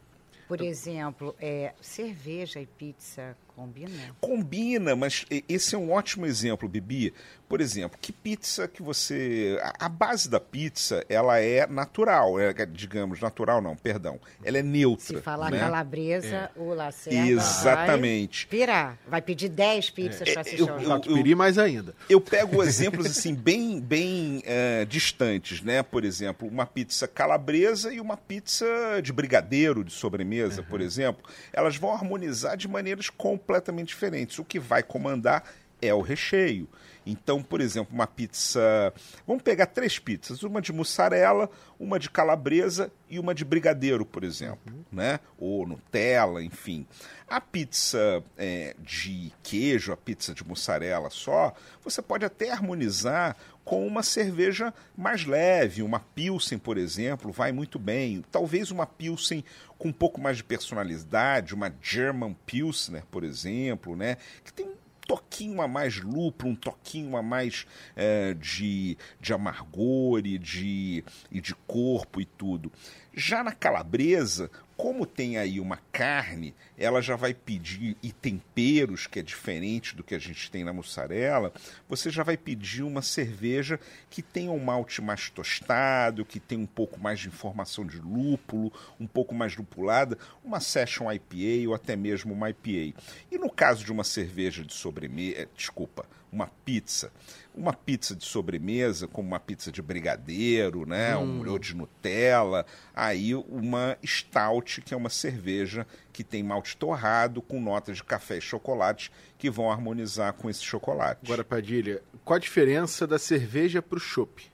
[0.48, 4.16] Por exemplo, é, cerveja e pizza combina?
[4.20, 7.14] Combina, mas esse é um ótimo exemplo, Bibi,
[7.48, 9.60] por exemplo, que pizza que você.
[9.80, 14.20] A, base da pizza, ela é natural, é, digamos, natural não, perdão.
[14.44, 15.06] Ela é neutra.
[15.06, 15.60] Se falar né?
[15.60, 16.60] calabresa, é.
[16.60, 17.30] o Lacerda.
[17.30, 18.48] Exatamente.
[18.48, 18.98] Vai pirar.
[19.08, 20.32] Vai pedir 10 pizzas é.
[20.34, 21.94] para assistir eu, eu, eu, pedir mais ainda.
[22.10, 25.84] Eu pego exemplos assim, bem, bem uh, distantes, né?
[25.84, 28.66] Por exemplo, uma pizza calabresa e uma pizza
[29.04, 30.68] de brigadeiro de sobremesa, uhum.
[30.68, 31.24] por exemplo.
[31.54, 33.45] Elas vão harmonizar de maneiras completamente
[33.90, 34.40] diferentes.
[34.40, 35.44] O que vai comandar
[35.82, 36.68] é o recheio.
[37.06, 38.92] Então, por exemplo, uma pizza.
[39.28, 44.24] Vamos pegar três pizzas: uma de mussarela, uma de calabresa e uma de brigadeiro, por
[44.24, 44.84] exemplo, uhum.
[44.92, 45.20] né?
[45.38, 46.88] Ou Nutella, enfim.
[47.28, 51.54] A pizza é, de queijo, a pizza de mussarela só,
[51.84, 57.80] você pode até harmonizar com uma cerveja mais leve, uma Pilsen, por exemplo, vai muito
[57.80, 58.24] bem.
[58.32, 59.44] Talvez uma Pilsen
[59.78, 64.18] com um pouco mais de personalidade, uma German Pilsner, por exemplo, né?
[64.44, 64.70] Que tem
[65.08, 71.42] toquinho a mais lúpulo, um toquinho a mais é, de, de amargor e de, e
[71.42, 72.72] de corpo e tudo.
[73.14, 79.20] Já na calabresa, como tem aí uma carne, ela já vai pedir, e temperos, que
[79.20, 81.54] é diferente do que a gente tem na mussarela,
[81.88, 86.68] você já vai pedir uma cerveja que tenha um malte mais tostado, que tenha um
[86.68, 91.96] pouco mais de informação de lúpulo, um pouco mais lupulada, uma Session IPA ou até
[91.96, 93.00] mesmo uma IPA.
[93.32, 97.12] E no caso de uma cerveja de sobremesa, eh, desculpa, uma pizza,
[97.56, 101.42] uma pizza de sobremesa, como uma pizza de brigadeiro, né, hum.
[101.42, 107.42] um, ou de Nutella, aí uma stout, que é uma cerveja que tem malte torrado
[107.42, 111.22] com notas de café e chocolate que vão harmonizar com esse chocolate.
[111.24, 114.52] Agora, Padilha, qual a diferença da cerveja para o chopp?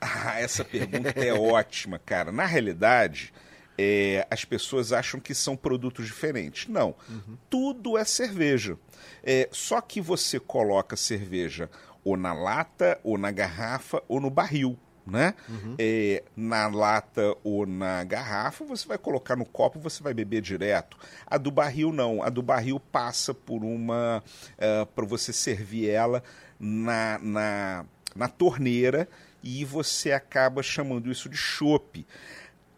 [0.00, 2.30] Ah, essa pergunta é ótima, cara.
[2.30, 3.32] Na realidade,
[3.76, 6.68] é, as pessoas acham que são produtos diferentes.
[6.68, 7.36] Não, uhum.
[7.48, 8.76] tudo é cerveja.
[9.22, 11.70] É, só que você coloca cerveja
[12.04, 14.78] ou na lata, ou na garrafa, ou no barril.
[15.06, 15.34] Né?
[15.48, 15.74] Uhum.
[15.78, 20.40] É, na lata ou na garrafa, você vai colocar no copo e você vai beber
[20.40, 20.96] direto.
[21.26, 22.22] A do barril não.
[22.22, 24.22] A do barril passa por uma.
[24.52, 26.22] Uh, é, para você servir ela
[26.60, 27.84] na, na,
[28.14, 29.08] na torneira
[29.42, 32.06] e você acaba chamando isso de chope.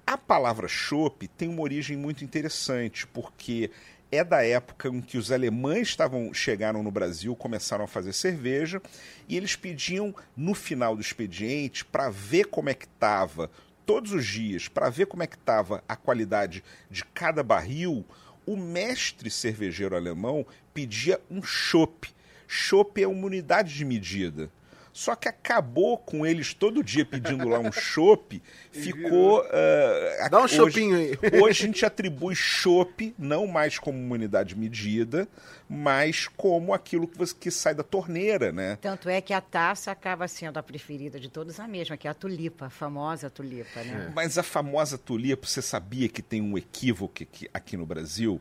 [0.07, 3.71] A palavra chope tem uma origem muito interessante, porque
[4.13, 8.81] é da época em que os alemães estavam chegaram no Brasil, começaram a fazer cerveja,
[9.27, 13.51] e eles pediam no final do expediente para ver como é que estava
[13.87, 18.05] todos os dias, para ver como é que estava a qualidade de cada barril,
[18.45, 22.09] o mestre cervejeiro alemão pedia um chopp.
[22.47, 24.51] Chopp é uma unidade de medida.
[24.93, 28.43] Só que acabou com eles todo dia pedindo lá um chopp.
[28.71, 29.41] ficou.
[29.41, 31.19] Uh, Dá um chopinho aí.
[31.41, 35.27] Hoje a gente atribui chopp não mais como uma unidade medida,
[35.69, 38.77] mas como aquilo que, você, que sai da torneira, né?
[38.83, 42.11] Tanto é que a taça acaba sendo a preferida de todos a mesma, que é
[42.11, 44.09] a tulipa, a famosa tulipa, né?
[44.09, 44.13] É.
[44.15, 48.39] Mas a famosa tulipa, você sabia que tem um equívoco aqui, aqui no Brasil?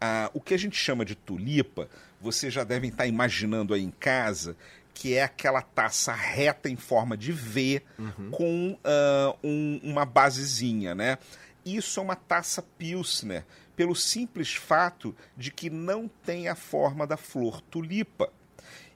[0.00, 1.88] Ah, o que a gente chama de tulipa,
[2.20, 4.56] vocês já devem estar imaginando aí em casa,
[4.98, 8.30] que é aquela taça reta em forma de V uhum.
[8.32, 11.18] com uh, um, uma basezinha, né?
[11.64, 17.16] Isso é uma taça Pilsner, pelo simples fato de que não tem a forma da
[17.16, 18.32] flor tulipa.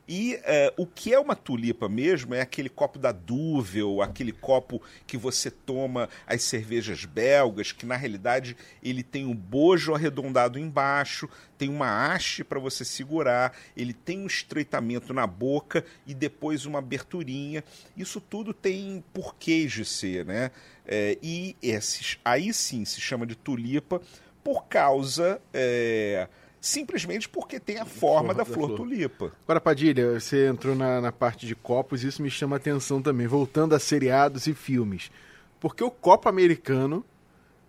[0.07, 4.81] E uh, o que é uma tulipa mesmo é aquele copo da Duvel, aquele copo
[5.07, 11.29] que você toma as cervejas belgas, que na realidade ele tem um bojo arredondado embaixo,
[11.57, 16.79] tem uma haste para você segurar, ele tem um estreitamento na boca e depois uma
[16.79, 17.63] aberturinha.
[17.95, 20.51] Isso tudo tem porquês de ser, né?
[20.85, 24.01] É, e esses, aí sim se chama de tulipa
[24.43, 25.41] por causa.
[25.53, 26.27] É,
[26.63, 29.33] simplesmente porque tem a forma da, da, flor, flor, tulipa.
[29.43, 33.01] Agora, Padilha, você entrou na, na parte de copos e isso me chama a atenção
[33.01, 35.11] também, voltando a seriados e filmes.
[35.59, 37.03] Porque o copo americano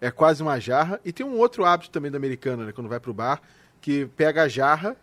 [0.00, 3.00] é quase uma jarra, e tem um outro hábito também do americano, né, quando vai
[3.00, 3.42] pro bar,
[3.80, 4.96] que pega a jarra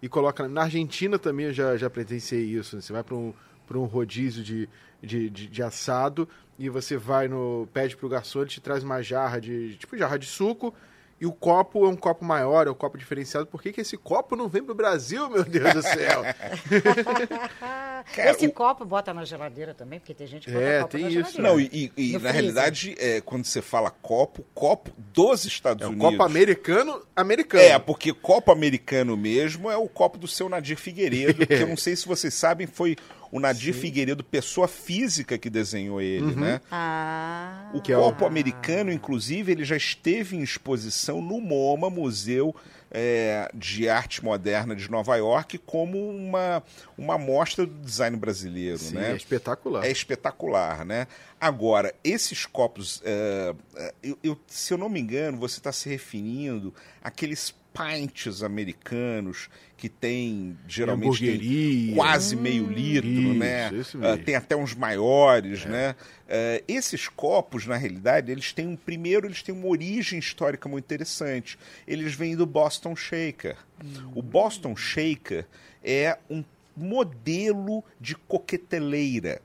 [0.00, 0.48] e coloca.
[0.48, 2.76] Na Argentina também eu já, já presenciei isso.
[2.76, 2.80] Né?
[2.80, 3.34] Você vai para um,
[3.72, 4.70] um rodízio de,
[5.02, 6.26] de, de, de, assado
[6.58, 7.68] e você vai no.
[7.74, 9.76] pede pro garçom, ele te traz uma jarra de.
[9.76, 10.74] tipo jarra de suco
[11.20, 13.46] e o copo é um copo maior, é um copo diferenciado.
[13.46, 16.22] Por que, que esse copo não vem pro Brasil, meu Deus do céu?
[18.14, 18.52] Cara, esse o...
[18.52, 21.32] copo bota na geladeira também, porque tem gente que bota é, copo tem na isso.
[21.32, 21.48] geladeira.
[21.48, 26.10] Não, e, e na realidade, é, quando você fala copo, copo dos Estados é Unidos.
[26.10, 27.62] copo americano, americano.
[27.62, 31.76] É, porque copo americano mesmo é o copo do seu Nadir Figueiredo, que eu não
[31.76, 32.96] sei se vocês sabem, foi
[33.30, 33.80] o Nadir Sim.
[33.80, 36.40] Figueiredo, pessoa física que desenhou ele, uhum.
[36.40, 36.60] né?
[36.70, 37.70] Ah.
[37.74, 42.54] O copo americano, inclusive, ele já esteve em exposição no MoMA, Museu
[42.94, 46.62] é, de Arte Moderna de Nova York, como uma,
[46.96, 49.10] uma mostra do design brasileiro, Sim, né?
[49.10, 49.84] É espetacular.
[49.84, 51.08] É espetacular, né?
[51.40, 55.88] Agora, esses copos, é, é eu, eu, se eu não me engano, você está se
[55.88, 63.08] referindo àqueles pints americanos que tem geralmente tem quase hum, meio litro,
[63.76, 64.14] isso, né?
[64.14, 65.68] Uh, tem até uns maiores, é.
[65.68, 65.96] né?
[66.24, 70.84] Uh, esses copos, na realidade, eles têm um primeiro, eles têm uma origem histórica muito
[70.84, 71.58] interessante.
[71.86, 73.56] Eles vêm do Boston Shaker.
[73.84, 74.12] Hum.
[74.14, 75.44] O Boston Shaker
[75.82, 76.44] é um
[76.76, 79.42] modelo de coqueteleira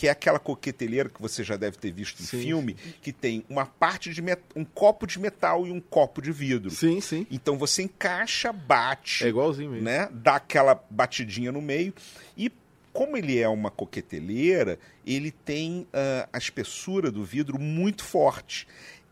[0.00, 2.40] que é aquela coqueteleira que você já deve ter visto em sim.
[2.40, 4.40] filme, que tem uma parte de met...
[4.56, 6.70] um copo de metal e um copo de vidro.
[6.70, 7.26] Sim, sim.
[7.30, 9.84] Então você encaixa, bate, é igualzinho mesmo.
[9.84, 10.08] né?
[10.10, 11.92] Dá aquela batidinha no meio
[12.34, 12.50] e
[12.94, 18.66] como ele é uma coqueteleira, ele tem uh, a espessura do vidro muito forte.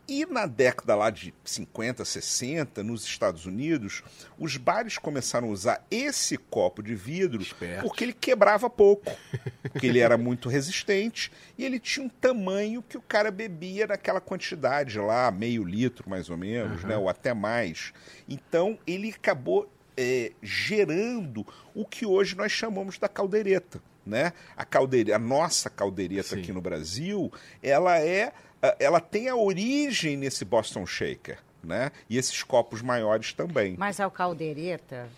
[0.09, 4.01] E na década lá de 50, 60, nos Estados Unidos,
[4.39, 7.45] os bares começaram a usar esse copo de vidro
[7.83, 9.15] porque ele quebrava pouco,
[9.61, 14.19] porque ele era muito resistente e ele tinha um tamanho que o cara bebia naquela
[14.19, 17.93] quantidade lá, meio litro mais ou menos, né, ou até mais.
[18.27, 21.45] Então ele acabou é, gerando
[21.75, 23.79] o que hoje nós chamamos da caldeireta.
[24.05, 24.33] Né?
[24.57, 25.13] A, caldeire...
[25.13, 26.39] a nossa caldeireta Sim.
[26.39, 28.33] aqui no Brasil, ela é,
[28.79, 31.91] ela tem a origem nesse Boston Shaker, né?
[32.09, 33.75] E esses copos maiores também.
[33.77, 35.09] Mas a caldeireta,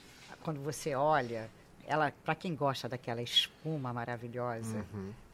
[0.44, 1.50] quando você olha,
[1.88, 4.86] ela, para quem gosta daquela espuma maravilhosa,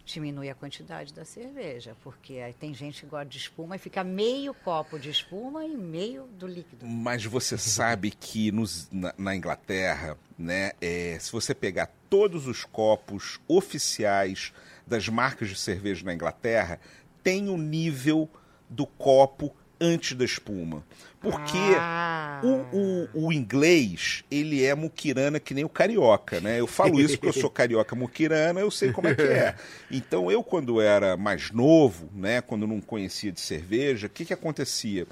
[0.06, 4.06] diminui a quantidade da cerveja, porque aí tem gente que gosta de espuma e fica
[4.06, 6.86] meio copo de espuma e meio do líquido.
[6.86, 12.64] Mas você sabe que nos- na, na Inglaterra, né, é, se você pegar todos os
[12.64, 14.54] copos oficiais
[14.88, 16.80] das marcas de cerveja na Inglaterra,
[17.28, 18.30] tem o nível
[18.70, 20.82] do copo antes da espuma.
[21.20, 22.40] Porque Ah.
[22.42, 26.58] o, o, o inglês, ele é muquirana que nem o carioca, né?
[26.62, 29.56] Eu falo isso porque eu sou carioca muquirana, eu sei como é que é.
[29.92, 32.40] Então, eu, quando era mais novo, né?
[32.40, 35.06] Quando não conhecia de cerveja, o que, que acontecia?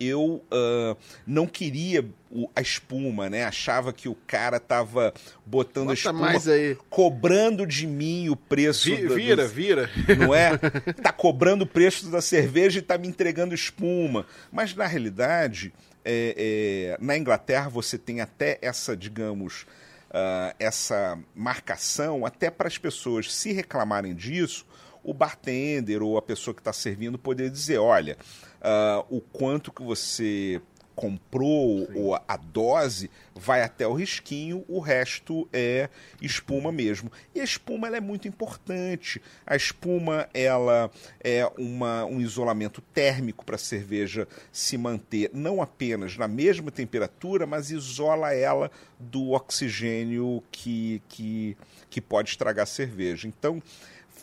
[0.00, 3.44] Eu ah, não queria o- a espuma, né?
[3.44, 5.12] Achava que o cara tava
[5.44, 6.76] botando a Bota espuma, mais aí.
[6.88, 9.90] cobrando de mim o preço Vi- do- vira, dos- vira.
[10.18, 10.52] não é?
[11.02, 14.24] Tá cobrando o preço da cerveja e tá me entregando espuma.
[14.50, 15.72] Mas na realidade,
[16.04, 19.66] é, é, na Inglaterra você tem até essa, digamos,
[20.10, 24.64] ah, essa marcação, até para as pessoas se reclamarem disso,
[25.02, 28.16] o bartender ou a pessoa que está servindo poder dizer, olha,
[28.60, 30.60] ah, o quanto que você
[30.94, 35.88] comprou ou a- a dose vai até o risquinho, o resto é
[36.20, 37.10] espuma mesmo.
[37.34, 39.22] E a espuma ela é muito importante.
[39.46, 40.90] A espuma ela
[41.24, 47.46] é uma, um isolamento térmico para a cerveja se manter não apenas na mesma temperatura,
[47.46, 51.56] mas isola ela do oxigênio que, que,
[51.88, 53.26] que pode estragar a cerveja.
[53.26, 53.62] Então,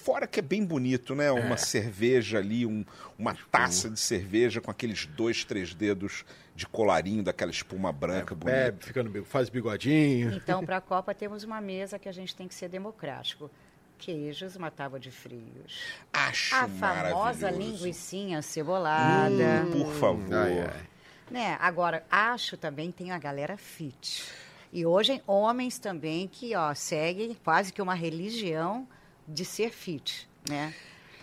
[0.08, 1.30] Fora que é bem bonito, né?
[1.34, 2.86] Uma cerveja ali, um-
[3.20, 6.24] uma taça de cerveja com aqueles dois, três dedos
[6.56, 8.58] de colarinho daquela espuma branca bonita.
[8.72, 10.32] Bebe, fica no, bi- faz bigodinho.
[10.34, 13.52] Então, para a Copa, temos uma mesa que a gente tem que ser democrático.
[13.98, 15.84] Queijos, uma tábua de frios.
[16.14, 19.66] Acho A famosa linguicinha cebolada.
[19.68, 20.34] Hum, por favor.
[20.34, 20.82] Ai, ai.
[21.30, 21.58] Né?
[21.60, 24.24] Agora, acho também tem a galera fit.
[24.72, 28.88] E hoje, homens também que ó, seguem quase que uma religião
[29.28, 30.28] de ser fit.
[30.50, 30.74] Né?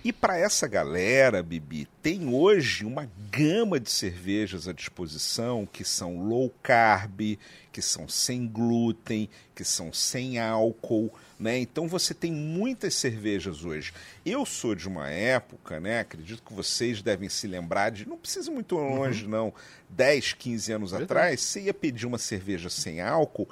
[0.04, 6.28] E para essa galera, Bibi, tem hoje uma gama de cervejas à disposição que são
[6.28, 7.38] low carb,
[7.72, 11.58] que são sem glúten, que são sem álcool, né?
[11.58, 13.94] Então você tem muitas cervejas hoje.
[14.26, 16.00] Eu sou de uma época, né?
[16.00, 19.54] Acredito que vocês devem se lembrar de, não precisa ir muito longe não,
[19.88, 23.48] 10, 15 anos atrás, você ia pedir uma cerveja sem álcool,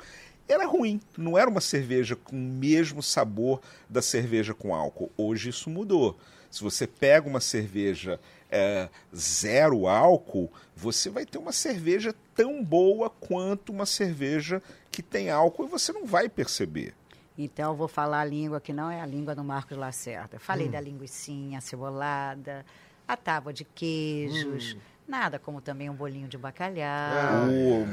[0.48, 5.10] era ruim, não era uma cerveja com o mesmo sabor da cerveja com álcool.
[5.16, 6.18] Hoje isso mudou.
[6.50, 13.08] Se você pega uma cerveja é, zero álcool, você vai ter uma cerveja tão boa
[13.08, 16.94] quanto uma cerveja que tem álcool e você não vai perceber.
[17.38, 20.38] Então, eu vou falar a língua que não é a língua do Marcos Lacerda.
[20.38, 22.64] Falei da linguicinha cebolada,
[23.08, 24.76] a tábua de queijos,
[25.08, 27.46] nada como também um bolinho de bacalhau.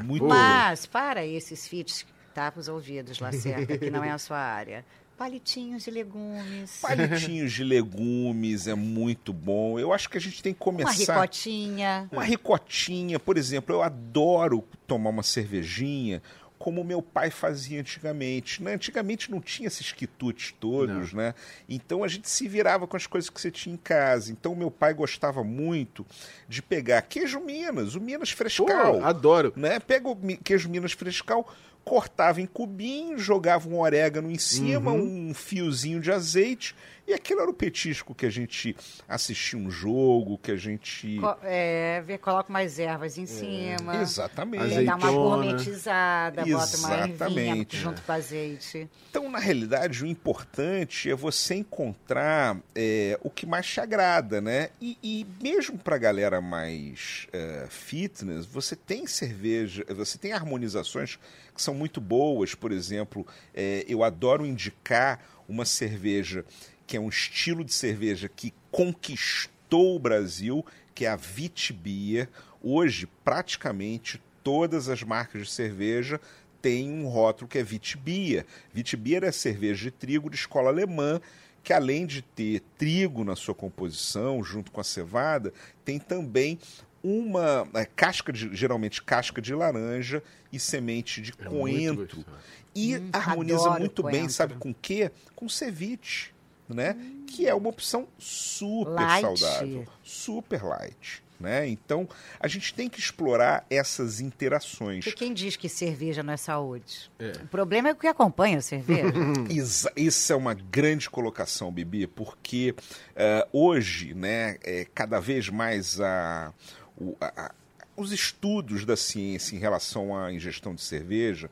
[0.04, 2.06] Muito Mas, para esses fits,
[2.39, 4.86] tapa os ouvidos, Lacerda, que não é a sua área.
[5.17, 9.78] Palitinhos de legumes, Palitinhos de legumes é muito bom.
[9.78, 11.15] Eu acho que a gente tem que uma começar.
[11.15, 12.08] ricotinha.
[12.10, 16.21] Uma ricotinha, por exemplo, eu adoro tomar uma cervejinha
[16.58, 18.62] como meu pai fazia antigamente.
[18.62, 18.73] Né?
[18.73, 21.34] Antigamente não tinha esses quitutes todos, né?
[21.67, 24.32] Então a gente se virava com as coisas que você tinha em casa.
[24.32, 26.06] Então meu pai gostava muito
[26.49, 29.04] de pegar queijo Minas, o Minas Pô, Frescal.
[29.04, 29.54] adoro.
[29.56, 29.80] né?
[29.80, 31.49] Pega o queijo Minas Frescal,
[31.84, 36.76] cortava em cubinhos, jogava um orégano em cima, um fiozinho de azeite,
[37.10, 38.76] e aquilo era o petisco que a gente
[39.08, 41.17] assistia um jogo, que a gente.
[41.19, 43.98] Co- é, vê, coloca umas ervas em cima.
[44.02, 44.74] Exatamente.
[44.74, 45.36] É, dá uma Azeitona.
[45.36, 47.78] gourmetizada, bota uma ervinha Exatamente.
[47.78, 48.89] junto com azeite.
[49.10, 54.69] Então, na realidade, o importante é você encontrar é, o que mais te agrada, né?
[54.80, 61.17] E, e mesmo para galera mais é, fitness, você tem cerveja, você tem harmonizações
[61.56, 62.54] que são muito boas.
[62.56, 66.45] Por exemplo, é, eu adoro indicar uma cerveja
[66.89, 72.28] que é um estilo de cerveja que conquistou o Brasil, que é a Vitibia.
[72.63, 76.19] Hoje, praticamente todas as marcas de cerveja
[76.60, 78.43] tem um rótulo que é Vitibia.
[78.73, 81.21] Vitibia é cerveja de trigo de escola alemã,
[81.63, 85.54] que além de ter trigo na sua composição, junto com a cevada,
[85.86, 86.58] tem também
[87.04, 92.15] uma é, casca de, geralmente casca de laranja e semente de É muito coentro.
[92.17, 92.25] gostoso.
[92.73, 94.32] E Hum, harmoniza muito bem, coentro.
[94.34, 95.11] sabe com o quê?
[95.36, 96.32] Com ceviche,
[96.70, 96.95] né?
[97.28, 99.22] Que é uma opção super Light.
[99.39, 101.67] saudável, super light, né?
[101.67, 102.07] Então,
[102.39, 105.03] a gente tem que explorar essas interações.
[105.05, 107.09] Porque quem diz que cerveja não é saúde?
[107.20, 107.32] É.
[107.43, 109.13] O problema é o que acompanha a cerveja.
[109.95, 112.76] Isso é uma grande colocação, Bibi, porque
[113.15, 116.53] eh, hoje, né, é, cada vez mais a,
[116.97, 117.51] o- a- a-
[117.95, 121.49] os estudos da ciência em relação à ingestão de cerveja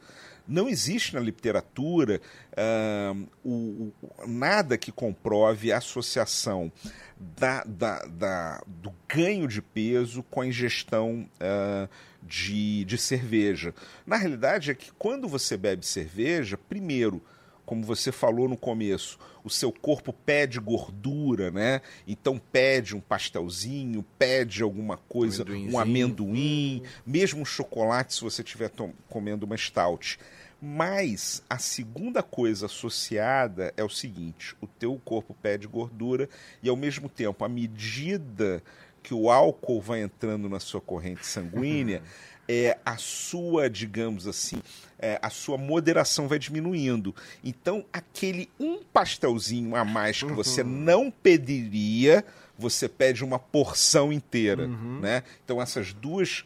[0.47, 2.21] não existe na literatura
[2.55, 6.71] ah, o- o- nada que comprove a associação
[7.19, 11.87] da- da- da- do ganho de peso com a ingestão ah,
[12.23, 13.73] de, de cerveja.
[14.05, 17.21] Na realidade, é que quando você bebe cerveja, primeiro,
[17.67, 21.81] como você falou no começo, o seu corpo pede gordura, né?
[22.07, 28.71] Então pede um pastelzinho, pede alguma coisa, um amendoim, mesmo um chocolate se você estiver
[29.09, 30.17] comendo uma stout.
[30.61, 36.29] Mas a segunda coisa associada é o seguinte: o teu corpo pede gordura
[36.63, 38.63] e ao mesmo tempo, à medida
[39.03, 42.01] que o álcool vai entrando na sua corrente sanguínea,
[42.47, 44.61] é a sua, digamos assim,
[44.99, 47.13] é, a sua moderação vai diminuindo.
[47.43, 52.25] Então, aquele um pastelzinho a mais que você não pediria,
[52.57, 55.23] você pede uma porção inteira, né?
[55.43, 56.43] Então, essas duas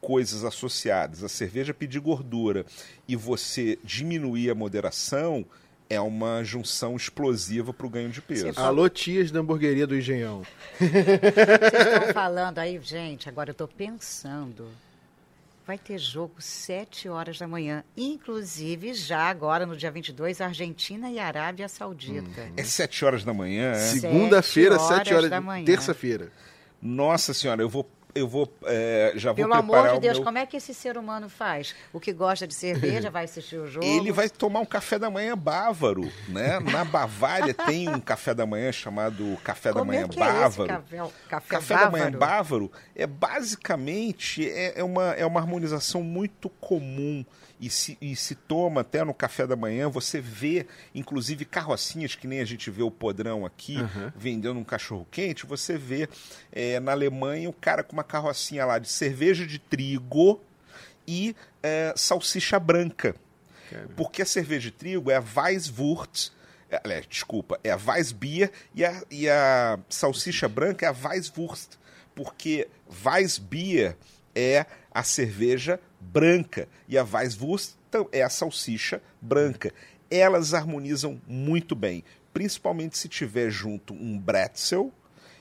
[0.00, 2.64] coisas associadas, a cerveja pedir gordura
[3.08, 5.44] e você diminuir a moderação,
[5.88, 8.52] é uma junção explosiva para o ganho de peso.
[8.52, 10.42] Você Alô, tias da hamburgueria do Engenhão.
[10.78, 14.68] Vocês estão falando aí, gente, agora eu estou pensando.
[15.66, 17.82] Vai ter jogo 7 horas da manhã.
[17.96, 22.48] Inclusive, já agora, no dia 22, Argentina e Arábia Saudita.
[22.56, 23.74] É sete horas da manhã, é?
[23.74, 25.64] Segunda-feira, Sete sete horas da da manhã.
[25.64, 26.30] Terça-feira.
[26.80, 30.24] Nossa senhora, eu vou, eu vou, é, já vou Pelo amor de Deus, meu...
[30.24, 31.74] como é que esse ser humano faz?
[31.92, 33.84] O que gosta de cerveja vai assistir o jogo.
[33.86, 36.58] Ele vai tomar um café da manhã bávaro, né?
[36.60, 40.24] Na Bavária tem um café da manhã chamado café da Como manhã é que é
[40.24, 40.48] bávaro.
[40.48, 42.68] esse café, café, Café da manhã bávaro?
[42.68, 47.24] bávaro é basicamente é, é uma, é uma harmonização muito comum
[47.60, 49.88] e se, e se toma até no café da manhã.
[49.88, 53.76] Você vê, inclusive, carrocinhas que nem a gente vê o podrão aqui
[54.14, 55.46] vendendo um cachorro quente.
[55.46, 56.08] Você vê
[56.52, 60.40] é, na Alemanha o cara com uma carrocinha lá de cerveja de trigo
[61.06, 63.14] e é, salsicha branca.
[63.96, 66.30] Porque a cerveja de trigo é a Weisswurst,
[66.70, 71.72] é, aliás, desculpa, é a Weissbier e a, e a salsicha branca é a Weisswurst.
[72.14, 72.68] Porque
[73.04, 73.96] Weissbier
[74.34, 75.80] é a cerveja
[76.12, 79.72] branca e a Weisswurst tam- é a salsicha branca.
[80.10, 84.92] Elas harmonizam muito bem, principalmente se tiver junto um bretzel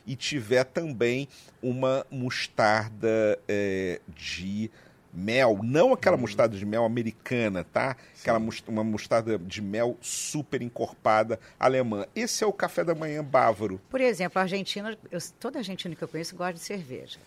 [0.08, 1.28] e tiver também
[1.62, 4.70] uma mostarda é, de
[5.14, 7.96] mel, não aquela mostarda de mel americana, tá?
[8.20, 12.06] Aquela mos- uma mostarda de mel super encorpada alemã.
[12.14, 13.80] Esse é o café da manhã bávaro.
[13.90, 17.18] Por exemplo, a Argentina, eu, toda argentina que eu conheço gosta de cerveja.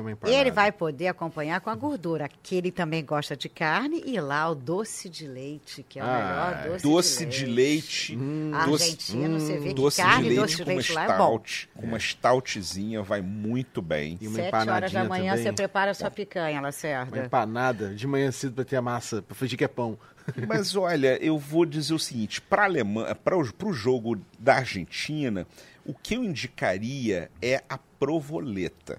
[0.00, 0.38] Uma empanada.
[0.40, 4.48] Ele vai poder acompanhar com a gordura, que ele também gosta de carne, e lá
[4.50, 9.40] o doce de leite, que é o Ah, melhor doce, Doce de leite, doce, Argentino,
[9.40, 11.14] você vê que doce carne de leite doce de com uma leite lá é bom.
[11.14, 14.18] stout, com uma stoutzinha vai muito bem.
[14.20, 15.44] E uma Sete horas da manhã também.
[15.44, 17.24] você prepara a sua picanha, Uma Lacerda.
[17.26, 19.98] empanada de manhã cedo pra ter a massa, pra fingir que é pão.
[20.48, 25.46] Mas olha, eu vou dizer o seguinte: para Alemanha, para o jogo da Argentina,
[25.84, 28.98] o que eu indicaria é a provoleta.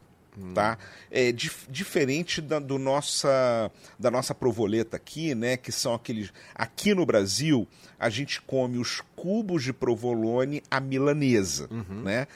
[0.54, 0.78] Tá?
[1.10, 5.56] É dif- diferente da, do nossa, da nossa provoleta aqui, né?
[5.58, 6.32] Que são aqueles.
[6.54, 7.68] Aqui no Brasil,
[8.00, 11.68] a gente come os cubos de provolone à milanesa,
[12.04, 12.28] né?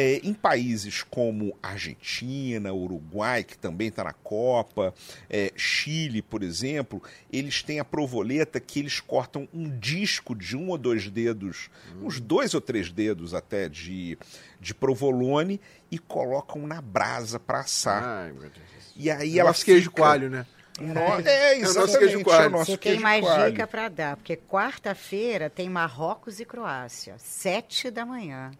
[0.00, 4.94] É, em países como Argentina, Uruguai, que também está na Copa,
[5.28, 10.68] é, Chile, por exemplo, eles têm a provoleta que eles cortam um disco de um
[10.68, 11.68] ou dois dedos,
[12.00, 14.16] uns dois ou três dedos até de,
[14.60, 18.02] de provolone e colocam na brasa para assar.
[18.04, 18.92] Ai, meu Deus.
[18.94, 20.46] E aí E ela nosso queijo fica- coalho, né?
[20.80, 22.44] No- É, o nosso queijo coalho.
[22.44, 23.50] é o nosso Você tem mais coalho.
[23.50, 28.52] dica para dar, porque quarta-feira tem Marrocos e Croácia, sete da manhã.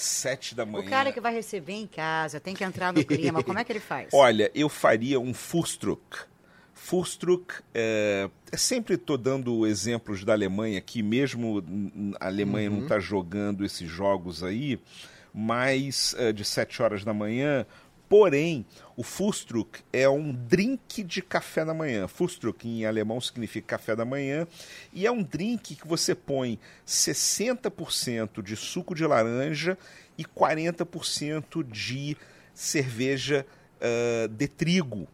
[0.00, 0.86] Sete da manhã.
[0.86, 3.72] O cara que vai receber em casa tem que entrar no clima, como é que
[3.72, 4.10] ele faz?
[4.14, 6.18] Olha, eu faria um Fustruk.
[6.72, 11.64] Fustruk, é, sempre estou dando exemplos da Alemanha aqui, mesmo
[12.20, 14.78] a Alemanha não está jogando esses jogos aí,
[15.34, 17.66] mas é, de 7 horas da manhã.
[18.08, 18.64] Porém,
[18.96, 22.08] o Fustruk é um drink de café da manhã.
[22.08, 24.46] Fustruk em alemão significa café da manhã.
[24.92, 29.76] E é um drink que você põe 60% de suco de laranja
[30.16, 32.16] e 40% de
[32.54, 33.46] cerveja
[33.80, 35.06] ah, de trigo.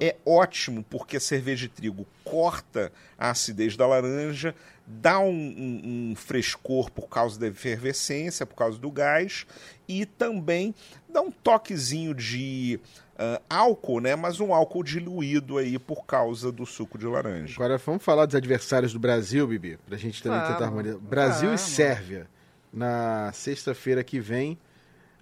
[0.00, 4.54] É ótimo porque a cerveja de trigo corta a acidez da laranja,
[4.86, 9.46] dá um, um- um frescor por causa da efervescência, por causa do gás,
[9.88, 10.74] e também
[11.12, 12.80] dá um toquezinho de
[13.18, 14.16] ah, álcool, né?
[14.16, 17.54] Mas um álcool diluído aí por causa do suco de laranja.
[17.54, 20.98] Agora vamos falar dos adversários do Brasil, Bibi, pra gente também Vamos, tentar harmonizar.
[20.98, 21.60] Brasil vamos.
[21.60, 22.26] e Sérvia,
[22.72, 24.58] na sexta-feira que vem,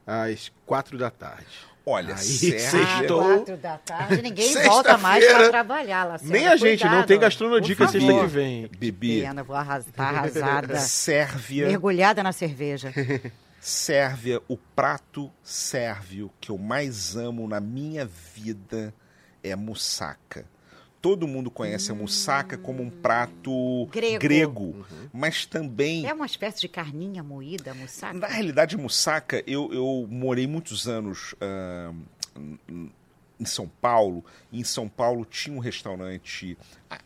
[0.07, 1.47] às quatro da tarde.
[1.85, 3.23] Olha, Aí, sextou.
[3.23, 6.21] Quatro da tarde, ninguém volta mais para trabalhar lá.
[6.23, 8.71] Nem a gente, não tem gastronodica sexta que vem.
[8.79, 10.77] Bibi, Pena, vou arras- tá arrasada.
[10.81, 11.67] Sérvia...
[11.67, 12.93] Mergulhada na cerveja.
[13.61, 18.95] Sérvia, o prato sérvio que eu mais amo na minha vida
[19.43, 20.47] é moussaka.
[21.03, 24.19] Todo mundo conhece a moussaka como um prato Grego.
[24.19, 28.15] grego, mas também É uma espécie de carninha moída, moussaka?
[28.19, 31.93] na realidade, moussaka, eu, eu morei muitos anos ah,
[32.69, 34.23] em- São Paulo.
[34.53, 36.57] E em São Paulo tinha um restaurante,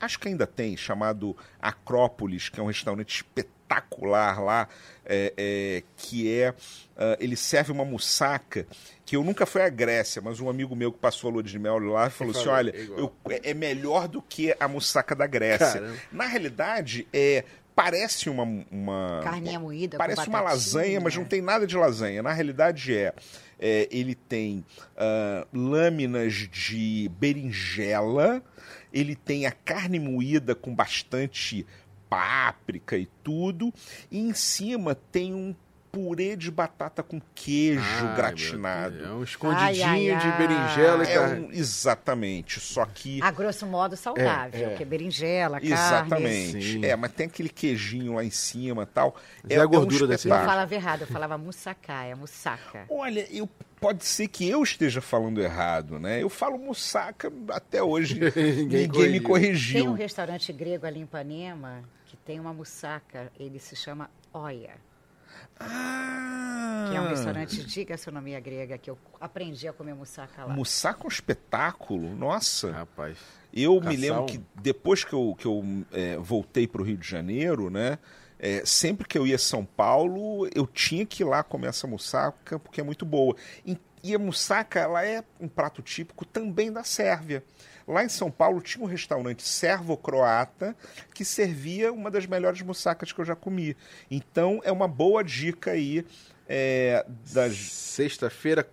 [0.00, 3.53] acho que ainda tem, chamado Acrópolis, que é um restaurante espetacular
[4.00, 4.68] lá,
[5.04, 6.54] é, é, que é.
[6.96, 8.66] ah, ele serve uma moussaka
[9.04, 11.58] que eu nunca fui à Grécia, mas um amigo meu que passou a lua de
[11.58, 15.26] mel lá falou assim: olha, é eu- é é melhor do que a moussaka da
[15.26, 15.80] Grécia.
[15.80, 15.96] Caramba.
[16.12, 17.44] Na realidade, é.
[17.76, 22.22] Parece uma, uma Carninha moída com Parece uma lasanha, mas não tem nada de lasanha.
[22.22, 23.12] Na realidade é,
[23.58, 24.64] é, ele tem
[24.96, 28.40] ah, lâminas de berinjela,
[28.92, 31.66] ele tem a carne moída com bastante
[32.18, 33.72] páprica e tudo,
[34.10, 35.54] e em cima tem um
[35.90, 39.04] purê de batata com queijo Ai, gratinado.
[39.04, 41.46] É um escondidinho Ai, ai, de berinjela e É carne.
[41.46, 44.76] um- exatamente, só que A grosso modo saudável, É, é.
[44.76, 45.72] que é berinjela, carne.
[45.72, 46.84] exatamente.
[46.84, 49.14] É, mas tem aquele queijinho lá em cima, e tal.
[49.44, 50.48] Mas é a gordura da Eu espetáculo.
[50.50, 52.86] falava errado, eu falava moussaka, é moussaka.
[52.90, 53.48] Olha, eu,
[53.80, 56.20] pode ser que eu esteja falando errado, né?
[56.20, 58.18] Eu falo moussaka até hoje.
[58.34, 59.92] Ninguém ninguém me Tem um corrigiu.
[59.92, 61.84] restaurante grego ali em Ipanema
[62.14, 64.76] que tem uma moussaka, ele se chama Oia,
[65.58, 70.54] Ah, que é um restaurante de gastronomia grega que eu aprendi a comer moussaka lá.
[70.54, 72.70] Moussaka é um espetáculo, nossa.
[72.70, 73.18] Rapaz.
[73.52, 76.96] Eu me Caçar lembro que depois que eu, que eu é, voltei para o Rio
[76.96, 77.98] de Janeiro, né?
[78.38, 81.86] é, sempre que eu ia a São Paulo, eu tinha que ir lá comer essa
[81.86, 83.34] moussaka, porque é muito boa.
[83.64, 87.42] E, e a moussaka, ela é um prato típico também da Sérvia.
[87.86, 90.74] Lá em São Paulo tinha um restaurante servo-croata
[91.12, 93.76] que servia uma das melhores moussacas que eu já comi.
[94.10, 96.04] Então é uma boa dica aí
[96.48, 98.68] é, das Sexta-feira,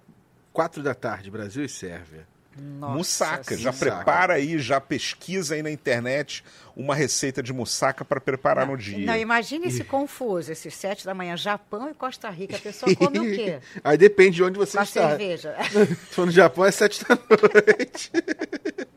[0.51, 2.27] quatro da tarde, Brasil e Sérvia.
[2.57, 3.57] Nossa Moussaka.
[3.57, 3.97] Já Senhora.
[3.97, 6.43] prepara aí, já pesquisa aí na internet
[6.75, 9.05] uma receita de moussaka para preparar no dia.
[9.05, 13.19] Não, imagine esse confuso, esses sete da manhã, Japão e Costa Rica, a pessoa come
[13.19, 13.59] o quê?
[13.83, 15.09] Aí depende de onde você Com a está.
[15.09, 15.55] cerveja.
[16.11, 18.11] For no Japão, é sete da noite.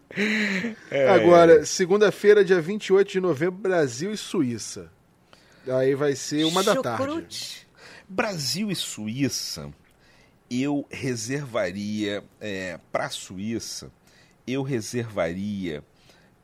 [0.92, 1.08] É.
[1.08, 4.88] Agora, segunda-feira, dia 28 de novembro, Brasil e Suíça.
[5.66, 7.02] Aí vai ser uma da tarde.
[7.04, 7.66] Chucrute.
[8.08, 9.72] Brasil e Suíça,
[10.62, 12.22] eu reservaria
[12.92, 13.90] para a Suíça,
[14.46, 15.82] eu reservaria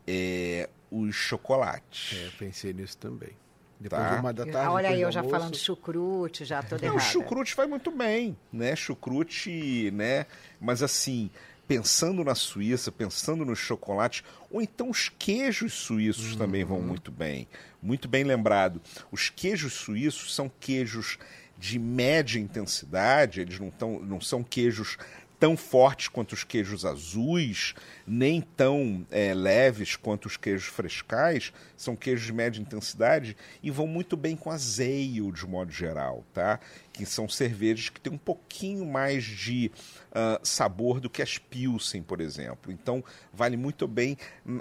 [0.07, 2.19] é, os chocolates.
[2.19, 3.31] É, pensei nisso também.
[3.79, 4.15] Depois Tá.
[4.15, 4.69] de uma da tarde.
[4.69, 5.39] Olha aí, eu já almoço.
[5.39, 7.11] falando de chucrute, já toda Não, o errada.
[7.13, 8.77] chucrute vai muito bem, né?
[8.77, 10.27] Chucrute, né?
[10.61, 11.31] Mas assim,
[11.67, 17.49] pensando na Suíça, pensando no chocolate, ou então os queijos suíços também vão muito bem.
[17.83, 18.83] Muito bem lembrado.
[19.11, 21.19] Os queijos suíços são queijos
[21.61, 24.97] de média intensidade, eles não, tão, não são queijos
[25.39, 27.75] tão fortes quanto os queijos azuis,
[28.07, 33.87] nem tão é, leves quanto os queijos frescais, são queijos de média intensidade e vão
[33.87, 36.61] muito bem com azeio de modo geral, tá?
[36.93, 39.71] Que são cervejas que têm um pouquinho mais de
[40.13, 42.71] ah, sabor do que as Pilsen, por exemplo.
[42.71, 43.03] Então,
[43.33, 44.19] vale muito bem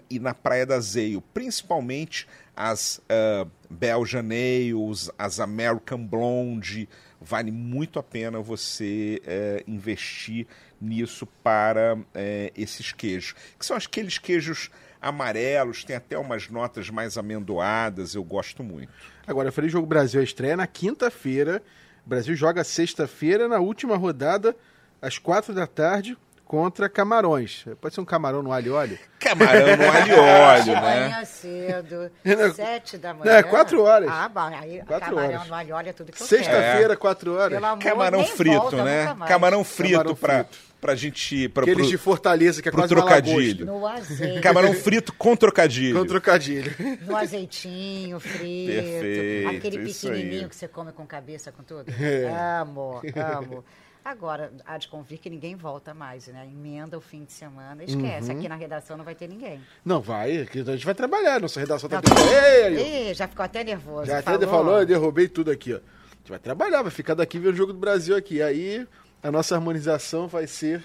[0.10, 2.26] ir na Praia da Azeio, principalmente
[2.60, 6.90] as uh, Belgian Ales, as American Blonde,
[7.22, 10.46] vale muito a pena você eh, investir
[10.80, 13.34] nisso para eh, esses queijos.
[13.58, 14.70] Que são aqueles queijos
[15.02, 18.92] amarelos, tem até umas notas mais amendoadas, eu gosto muito.
[19.26, 21.62] Agora, Feliz Jogo Brasil, a estreia na quinta-feira.
[22.06, 24.56] O Brasil joga sexta-feira, na última rodada,
[25.02, 26.18] às quatro da tarde,
[26.50, 27.64] contra Camarões.
[27.80, 29.00] Pode ser um camarão no alho e óleo?
[29.20, 30.82] Camarão no alho e óleo, né?
[31.10, 32.12] manhã cedo,
[32.56, 33.32] sete da manhã.
[33.32, 34.10] não, é quatro horas.
[34.12, 35.48] Ah, bom, aí Quatro camarão horas.
[35.48, 36.44] no alho, olha tudo que eu quero.
[36.44, 37.54] Sexta-feira, quatro horas.
[37.54, 39.02] Pelo amor, Camarão nem frito, volta né?
[39.04, 39.30] nunca mais.
[39.32, 40.58] Camarão frito Camarão pra, frito.
[40.82, 41.50] pra gente.
[41.50, 43.66] Pra, Aqueles pro- de Fortaleza, que é pro quase trocadilho.
[43.68, 46.00] No azeite, Camarão frito com trocadilho.
[46.00, 46.76] Com trocadilho.
[47.06, 49.86] no azeitinho frito, Perfeito, aquele aí.
[49.94, 51.94] pequenininho que você come com cabeça, com tudo.
[52.02, 52.28] É.
[52.60, 53.02] Amo,
[53.38, 53.64] amo.
[54.04, 56.48] Agora, há de convir que ninguém volta mais, né?
[56.52, 58.32] Emenda o fim de semana, esquece.
[58.32, 58.38] Uhum.
[58.38, 59.62] Aqui na redação não vai ter ninguém.
[59.84, 62.02] Não, vai, aqui a gente vai trabalhar, nossa redação tá...
[62.02, 64.08] Não, Ei, Ih, já ficou até nervoso.
[64.08, 65.78] Já até falou, eu derrubei tudo aqui, ó.
[65.78, 68.42] A gente vai trabalhar, vai ficar daqui ver o jogo do Brasil aqui.
[68.42, 68.88] Aí
[69.22, 70.84] a nossa harmonização vai ser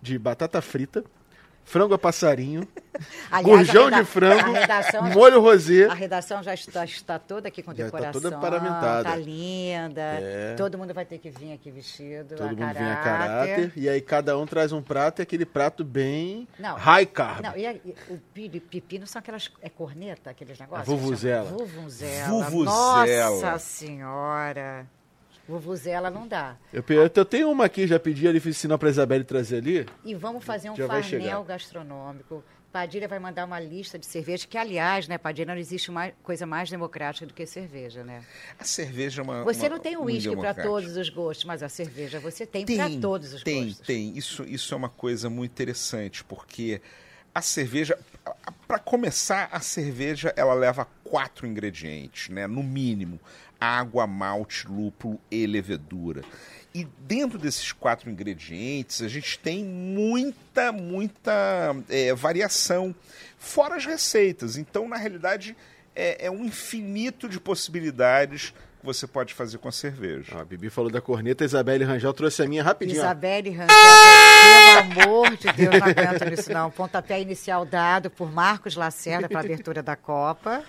[0.00, 1.04] de batata frita,
[1.68, 2.66] frango a passarinho,
[3.42, 4.50] gurjão de frango,
[5.14, 5.86] molho rosé.
[5.86, 8.20] A redação já está, está toda aqui com Já está decoração.
[8.22, 9.10] toda paramentada.
[9.10, 10.00] Tá linda.
[10.00, 10.54] É.
[10.56, 12.34] Todo mundo vai ter que vir aqui vestido.
[12.36, 13.72] Todo mundo vem a caráter.
[13.76, 16.74] E aí cada um traz um prato e aquele prato bem Não.
[16.76, 17.42] high carb.
[17.44, 19.50] Não, e, a- e o pi- pepino são aquelas.
[19.62, 20.86] É corneta, aqueles negócios?
[20.88, 21.44] Vuvuzela.
[21.50, 22.28] Vuvuzela.
[22.28, 23.30] Vuvuzela.
[23.30, 24.86] Nossa Senhora.
[25.48, 26.56] Vuvuzela não dá.
[26.70, 26.84] Eu,
[27.14, 29.86] eu tenho uma aqui, já pedi ali, fiz sinal pra Isabelle trazer ali.
[30.04, 32.44] E vamos fazer um Já farnel gastronômico.
[32.70, 36.44] Padilha vai mandar uma lista de cervejas, que, aliás, né, Padilha, não existe mais, coisa
[36.44, 38.22] mais democrática do que cerveja, né?
[38.58, 39.42] A cerveja é uma.
[39.42, 42.66] Você uma- não tem um uísque para todos os gostos, mas a cerveja você tem,
[42.66, 43.86] para todos os tem, gostos.
[43.86, 46.82] Tem, Isso, isso é uma coisa muito interessante, porque
[47.34, 47.98] a cerveja,
[48.66, 52.46] para começar, a cerveja ela leva quatro ingredientes, né?
[52.46, 53.18] No mínimo,
[53.60, 56.22] água, malte, lúpulo e levedura.
[56.74, 62.94] E dentro desses quatro ingredientes, a gente tem muita, muita é, variação,
[63.38, 64.56] fora as receitas.
[64.56, 65.56] Então, na realidade,
[65.96, 70.36] é, é um infinito de possibilidades que você pode fazer com a cerveja.
[70.36, 72.98] Ó, a Bibi falou da corneta, a Isabelle Rangel trouxe a minha rapidinho.
[72.98, 73.76] Isabelle Rangel,
[74.84, 76.70] pelo amor de Deus, não aguento nisso não.
[76.70, 80.62] Pontapé inicial dado por Marcos Lacerda para a abertura da Copa.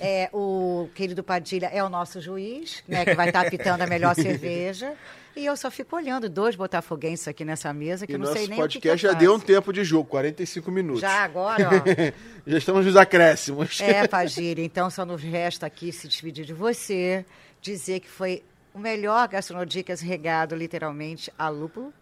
[0.00, 4.14] É, o querido Padilha é o nosso juiz, né, que vai estar apitando a melhor
[4.16, 4.94] cerveja.
[5.34, 8.46] E eu só fico olhando dois botafoguenses aqui nessa mesa, que E eu não sei
[8.46, 11.02] nem o que que podcast já deu um tempo de jogo, 45 minutos.
[11.02, 11.72] Já agora, ó.
[12.50, 13.80] Já estamos nos acréscimos.
[13.80, 17.24] É, Padilha, então só nos resta aqui se despedir de você,
[17.60, 21.92] dizer que foi o melhor Gastronodicas regado literalmente a lúpulo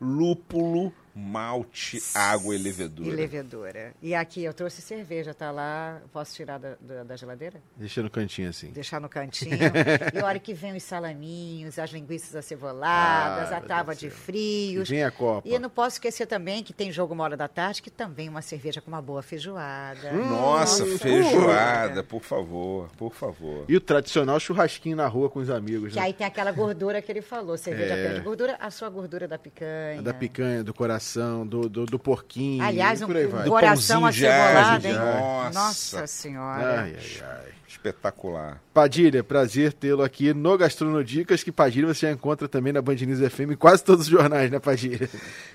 [0.00, 3.08] lúpulo, malte, água e levedura.
[3.08, 3.92] e levedura.
[4.02, 6.00] E aqui eu trouxe cerveja, tá lá.
[6.12, 7.60] Posso tirar da, da, da geladeira?
[7.76, 8.70] Deixa no cantinho assim.
[8.70, 9.56] Deixar no cantinho.
[10.14, 14.88] e a hora que vem os salaminhos, as linguiças aceboladas, Ah, a tábua de frios.
[14.88, 15.46] E vem a Copa.
[15.48, 18.28] E eu não posso esquecer também que tem jogo uma hora da tarde, que também
[18.28, 20.12] uma cerveja com uma boa feijoada.
[20.12, 23.64] Nossa, Nossa, feijoada, por favor, por favor.
[23.68, 25.92] E o tradicional churrasquinho na rua com os amigos.
[25.92, 26.06] Que né?
[26.06, 27.56] aí tem aquela gordura que ele falou.
[27.56, 28.02] Cerveja É.
[28.08, 30.02] perde gordura, a sua gordura da picanha.
[30.02, 30.99] Da picanha, do coração,
[31.46, 32.62] do, do, do porquinho.
[32.62, 33.44] Aliás, um, por aí um vai.
[33.44, 34.94] Do coração acebolado, hein?
[34.94, 35.58] nossa.
[35.58, 36.82] Nossa Senhora.
[36.82, 37.59] Ai, ai, ai.
[37.70, 38.60] Espetacular.
[38.74, 43.20] Padilha, prazer tê-lo aqui no Gastronodicas, que Padilha você já encontra também na Band News
[43.32, 45.08] FM, em quase todos os jornais, né, Padilha?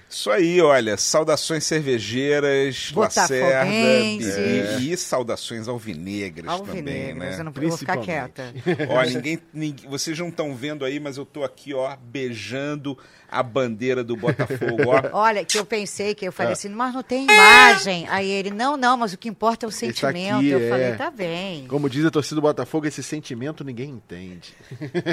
[0.10, 4.42] Isso aí, olha, saudações cervejeiras, Lacerda, Botafoguense.
[4.78, 7.40] Bibi, e saudações alvinegras, também, Alvinegras, né?
[7.40, 8.54] eu não vou ficar quieta.
[8.90, 12.98] Ó, ninguém, ninguém- vocês não estão vendo aí, mas eu tô aqui, ó, beijando
[13.30, 15.02] a bandeira do Botafogo, ó.
[15.12, 16.32] Olha, que eu pensei que eu É.
[16.32, 18.06] falei assim, mas não tem imagem.
[18.10, 20.36] Aí ele, não, não, mas o que importa é o sentimento.
[20.38, 20.70] aqui, eu é.
[20.70, 21.66] falei, tá bem.
[21.68, 24.56] Como diz a torcida do Botafogo, esse sentimento ninguém entende.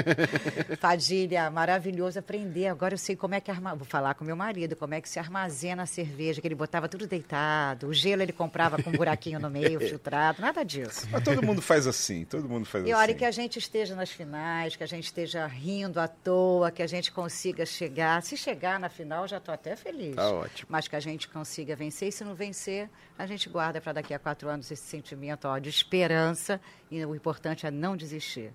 [0.79, 2.67] Padilha, maravilhoso aprender.
[2.67, 3.75] Agora eu sei como é que arma...
[3.75, 6.87] vou falar com meu marido, como é que se armazena a cerveja, que ele botava
[6.87, 7.87] tudo deitado.
[7.87, 11.07] O gelo ele comprava com um buraquinho no meio, filtrado, nada disso.
[11.11, 13.01] Mas todo mundo faz assim, todo mundo faz E a assim.
[13.01, 16.81] hora que a gente esteja nas finais, que a gente esteja rindo à toa, que
[16.81, 18.21] a gente consiga chegar.
[18.23, 20.15] Se chegar na final, já estou até feliz.
[20.15, 20.67] Tá ótimo.
[20.69, 22.09] Mas que a gente consiga vencer.
[22.09, 25.57] E se não vencer, a gente guarda para daqui a quatro anos esse sentimento ó,
[25.57, 26.59] de esperança.
[26.93, 28.51] E o importante é não desistir.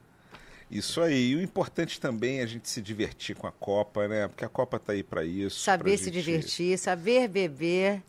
[0.71, 1.31] Isso aí.
[1.31, 4.29] E o importante também é a gente se divertir com a Copa, né?
[4.29, 5.59] Porque a Copa tá aí para isso.
[5.59, 8.01] Saber se gente- divertir, saber beber.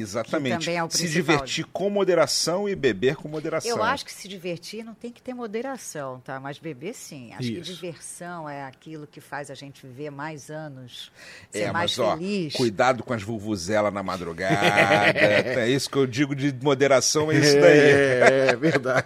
[0.00, 0.58] Exatamente.
[0.58, 3.70] que também é o se divertir com moderação e beber com moderação.
[3.70, 6.38] Eu acho que se divertir não tem que ter moderação, tá?
[6.40, 7.32] Mas beber sim.
[7.32, 7.72] Acho que Isso.
[7.74, 11.10] diversão é aquilo que faz a gente viver mais anos,
[11.50, 12.54] ser É, mais mas ó, feliz.
[12.54, 14.56] cuidado com as vulvuzelas na madrugada.
[15.18, 17.78] é isso que eu digo de moderação, é isso daí.
[17.78, 19.02] É, é verdade.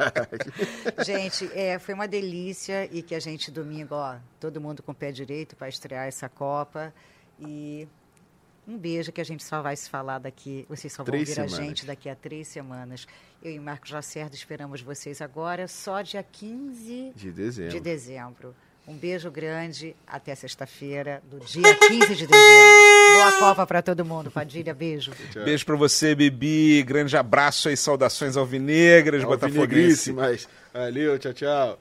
[1.04, 4.94] Gente, é, foi uma delícia e que a gente domingo, ó, todo mundo com o
[4.94, 6.92] pé direito para estrear essa Copa
[7.40, 7.86] e
[8.66, 11.40] um beijo que a gente só vai se falar daqui, vocês só vão Três ouvir
[11.40, 11.66] a semanas.
[11.66, 13.06] gente daqui a três semanas.
[13.42, 17.70] Eu e Marcos Lacerda esperamos vocês agora, só dia 15 De dezembro.
[17.72, 18.54] de dezembro.
[18.88, 23.14] Um beijo grande, até sexta-feira, do dia 15 de dezembro.
[23.14, 25.10] Boa Copa para todo mundo, Padilha, beijo.
[25.44, 26.84] Beijo pra você, Bibi.
[26.84, 30.12] Grande abraço aí, saudações alvinegras, botafoguense.
[30.72, 31.78] Valeu, tchau, tchau.